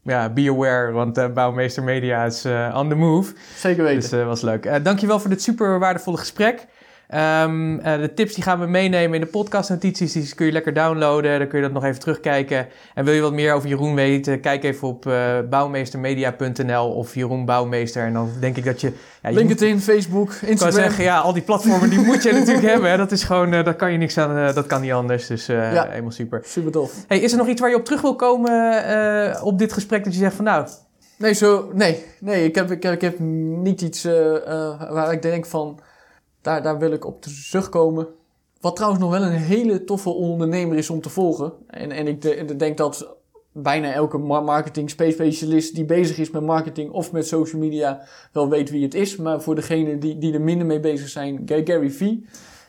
[0.03, 0.91] ja, be aware.
[0.91, 3.33] Want eh, Bouwmeester Media is eh, on the move.
[3.55, 3.99] Zeker weten.
[3.99, 4.65] Dus dat was leuk.
[4.65, 6.67] Eh dankjewel voor dit super waardevolle gesprek.
[7.12, 10.14] Ehm, eh, de tips die gaan we meenemen in de podcastnotities.
[10.14, 11.39] Die kun je lekker downloaden.
[11.39, 12.68] Dan kun je dat nog even terugkijken.
[12.95, 14.39] En wil je wat meer over Jeroen weten?
[14.39, 18.03] Kijk even op eh, bouwmeestermedia.nl of Jeroen Bouwmeester.
[18.05, 18.88] En dan denk ik dat je...
[18.88, 20.80] Ja, je moet- LinkedIn, Facebook, ik kan Instagram.
[20.82, 22.89] zeggen, ja, al die platformen die moet je natuurlijk hebben.
[22.89, 22.97] Hè.
[22.97, 25.28] Dat is gewoon, eh, dat kan je niks aan, dat kan niet anders.
[25.28, 25.88] Dus Ja.
[25.89, 26.41] helemaal super.
[26.45, 26.93] Super tof.
[27.07, 30.03] Hey, is er nog iets waar je op terug wil komen op dit gesprek?
[30.03, 30.68] Dat je zegt van nou,
[31.18, 34.03] Nee, zo, nee, nee ik, heb, ik, heb, ik heb niet iets
[34.89, 35.80] waar ik denk van,
[36.41, 38.07] daar, daar wil ik op terugkomen.
[38.61, 41.53] Wat trouwens nog wel een hele toffe ondernemer is om te volgen.
[41.67, 43.15] En, en ik de- denk dat
[43.51, 48.01] bijna elke ma- marketing spe- specialist die bezig is met marketing of met social media
[48.31, 49.15] wel weet wie het is.
[49.15, 52.25] Maar voor degenen die, die er minder mee bezig zijn, Ga- Gary Vee.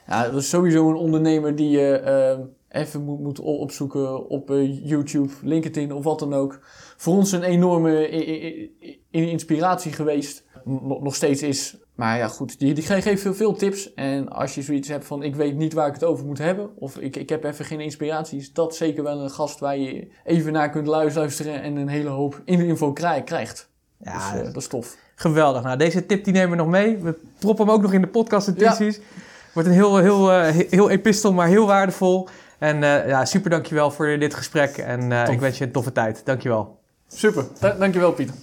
[0.06, 2.38] Ja, dat is sowieso een ondernemer die je eh,
[2.80, 6.60] even moet, moet opzoeken op eh, YouTube, LinkedIn of wat dan ook
[7.02, 8.08] voor ons een enorme
[9.10, 10.44] inspiratie geweest.
[11.00, 11.76] Nog steeds is.
[11.94, 13.94] Maar ja, goed, die, die ge- geeft veel, veel tips.
[13.94, 16.70] En als je zoiets hebt van ik weet niet waar ik het over moet hebben.
[16.78, 18.38] Of ik, ik heb even geen inspiratie.
[18.38, 21.62] Is dat zeker wel een gast waar je even naar kunt luisteren.
[21.62, 23.68] En een hele hoop info krij- krijgt.
[23.98, 24.96] ja, dus eh, dat is tof.
[25.14, 25.62] geweldig.
[25.62, 26.96] Nou, deze tip die nemen we nog mee.
[26.98, 29.00] We proppen hem ook nog in de podcastnotities.
[29.54, 32.28] Wordt een heel, heel, eh, he- heel epistel, maar heel waardevol.
[32.58, 34.76] En eh, ja, super dankjewel voor dit gesprek.
[34.76, 36.22] En ik wens je een toffe tijd.
[36.24, 36.80] Dankjewel.
[37.14, 38.34] Super, Da- dankjewel Pieter.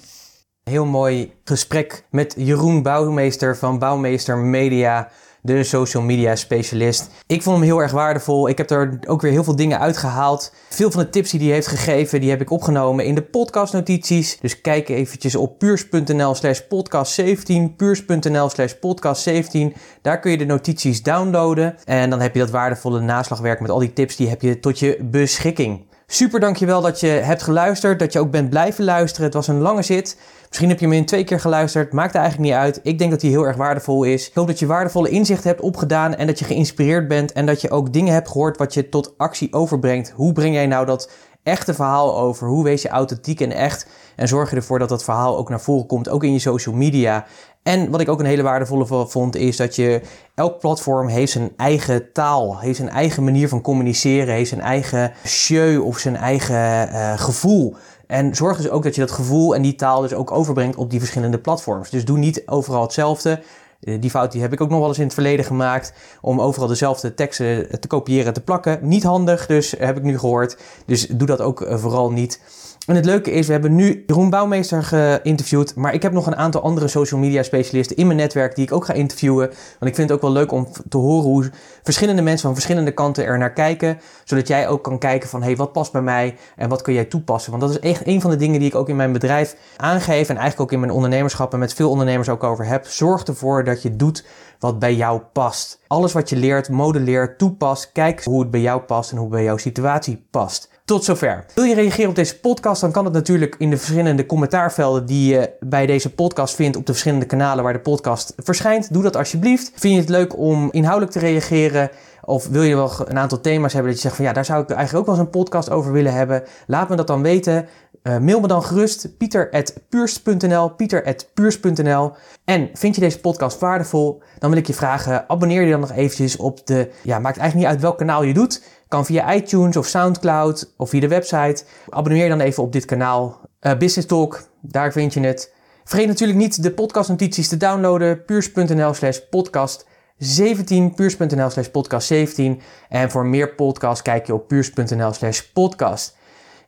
[0.64, 5.10] Heel mooi gesprek met Jeroen Bouwmeester van Bouwmeester Media.
[5.42, 7.08] de social media specialist.
[7.28, 8.50] Ik vond hem heel erg waardevol.
[8.50, 10.54] Ik heb er ook weer heel veel dingen uitgehaald.
[10.70, 14.38] Veel van de tips die hij heeft gegeven, die heb ik opgenomen in de podcastnotities.
[14.42, 19.74] Dus kijk eventjes op puurs.nl slash podcast 17, puurs.nl slash podcast 17.
[20.02, 21.76] Daar kun je de notities downloaden.
[21.86, 24.80] En dan heb je dat waardevolle naslagwerk met al die tips, die heb je tot
[24.80, 25.88] je beschikking.
[26.12, 29.26] Super dankjewel dat je hebt geluisterd, dat je ook bent blijven luisteren.
[29.26, 30.18] Het was een lange zit.
[30.48, 32.80] Misschien heb je hem in twee keer geluisterd, maakt er eigenlijk niet uit.
[32.84, 34.28] Ik denk dat hij heel erg waardevol is.
[34.28, 37.62] Ik hoop dat je waardevolle inzichten hebt opgedaan en dat je geïnspireerd bent en dat
[37.62, 40.14] je ook dingen hebt gehoord wat je tot actie overbrengt.
[40.16, 41.12] Hoe breng jij nou dat
[41.44, 42.48] echte verhaal over?
[42.48, 43.88] Hoe wees je authentiek en echt?
[44.16, 46.76] En zorg je ervoor dat dat verhaal ook naar voren komt, ook in je social
[46.76, 47.26] media.
[47.64, 50.02] En wat ik ook een hele waardevolle vond, is dat je
[50.36, 55.14] elk platform heeft zijn eigen taal, heeft zijn eigen manier van communiceren, heeft zijn eigen
[55.26, 57.76] show of zijn eigen uh, gevoel.
[58.08, 60.90] En zorg dus ook dat je dat gevoel en die taal dus ook overbrengt op
[60.90, 61.90] die verschillende platforms.
[61.90, 63.42] Dus doe niet overal hetzelfde.
[63.80, 65.94] Eh, die fout die heb ik ook nog wel eens in het verleden gemaakt.
[66.22, 68.80] Om overal dezelfde teksten te kopiëren en te plakken.
[68.82, 70.58] Niet handig, dus heb ik nu gehoord.
[70.86, 72.42] Dus doe dat ook eh, vooral niet.
[72.90, 75.76] En het leuke is, we hebben nu Jeroen Bouwmeester geïnterviewd.
[75.76, 78.72] Maar ik heb nog een aantal andere social media specialisten in mijn netwerk die ik
[78.72, 79.48] ook ga interviewen.
[79.48, 81.50] Want ik vind het ook wel leuk om te horen hoe
[81.84, 84.00] verschillende mensen van verschillende kanten er naar kijken.
[84.24, 86.94] Zodat jij ook kan kijken van, hé, hey, wat past bij mij en wat kun
[86.94, 87.52] jij toepassen?
[87.52, 90.30] Want dat is echt een van de dingen die ik ook in mijn bedrijf aangeef.
[90.30, 92.86] En eigenlijk ook in mijn ondernemerschap en met veel ondernemers ook over heb.
[92.86, 94.26] Zorg ervoor dat je doet
[94.60, 95.80] wat bij jou past.
[95.88, 97.92] Alles wat je leert, modelleert, toepast.
[97.92, 100.70] Kijk hoe het bij jou past en hoe het bij jouw situatie past.
[100.90, 101.46] Tot zover.
[101.56, 105.34] Wil je reageren op deze podcast, dan kan het natuurlijk in de verschillende commentaarvelden die
[105.34, 108.94] je bij deze podcast vindt op de verschillende kanalen waar de podcast verschijnt.
[108.94, 109.72] Doe dat alsjeblieft.
[109.76, 111.90] Vind je het leuk om inhoudelijk te reageren?
[112.22, 114.64] Of wil je wel een aantal thema's hebben dat je zegt van ja, daar zou
[114.64, 116.44] ik eigenlijk ook wel eens een podcast over willen hebben?
[116.68, 117.68] Laat me dat dan weten.
[118.04, 122.12] Uh, mail me dan gerust pieter.puurst.nl pieter.puurst.nl
[122.46, 124.22] En vind je deze podcast waardevol?
[124.40, 126.92] Dan wil ik je vragen, abonneer je dan nog eventjes op de...
[127.04, 128.64] Ja, maakt eigenlijk niet uit welk kanaal je doet.
[128.90, 131.64] Kan via iTunes of Soundcloud of via de website.
[131.90, 133.40] Abonneer je dan even op dit kanaal.
[133.62, 135.54] Uh, Business Talk, daar vind je het.
[135.84, 138.26] Vergeet natuurlijk niet de podcastnotities te downloaden.
[138.26, 139.86] puurs.nl slash podcast
[140.18, 140.94] 17.
[140.94, 142.62] Puurs.nl slash podcast 17.
[142.90, 146.18] En voor meer podcasts kijk je op puurs.nl slash podcast.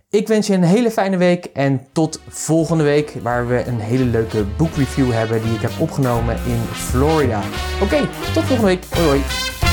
[0.09, 4.05] Ik wens je een hele fijne week en tot volgende week, waar we een hele
[4.05, 7.41] leuke boekreview hebben die ik heb opgenomen in Florida.
[7.81, 7.99] Oké,
[8.33, 8.85] tot volgende week.
[8.89, 9.70] Hoi hoi.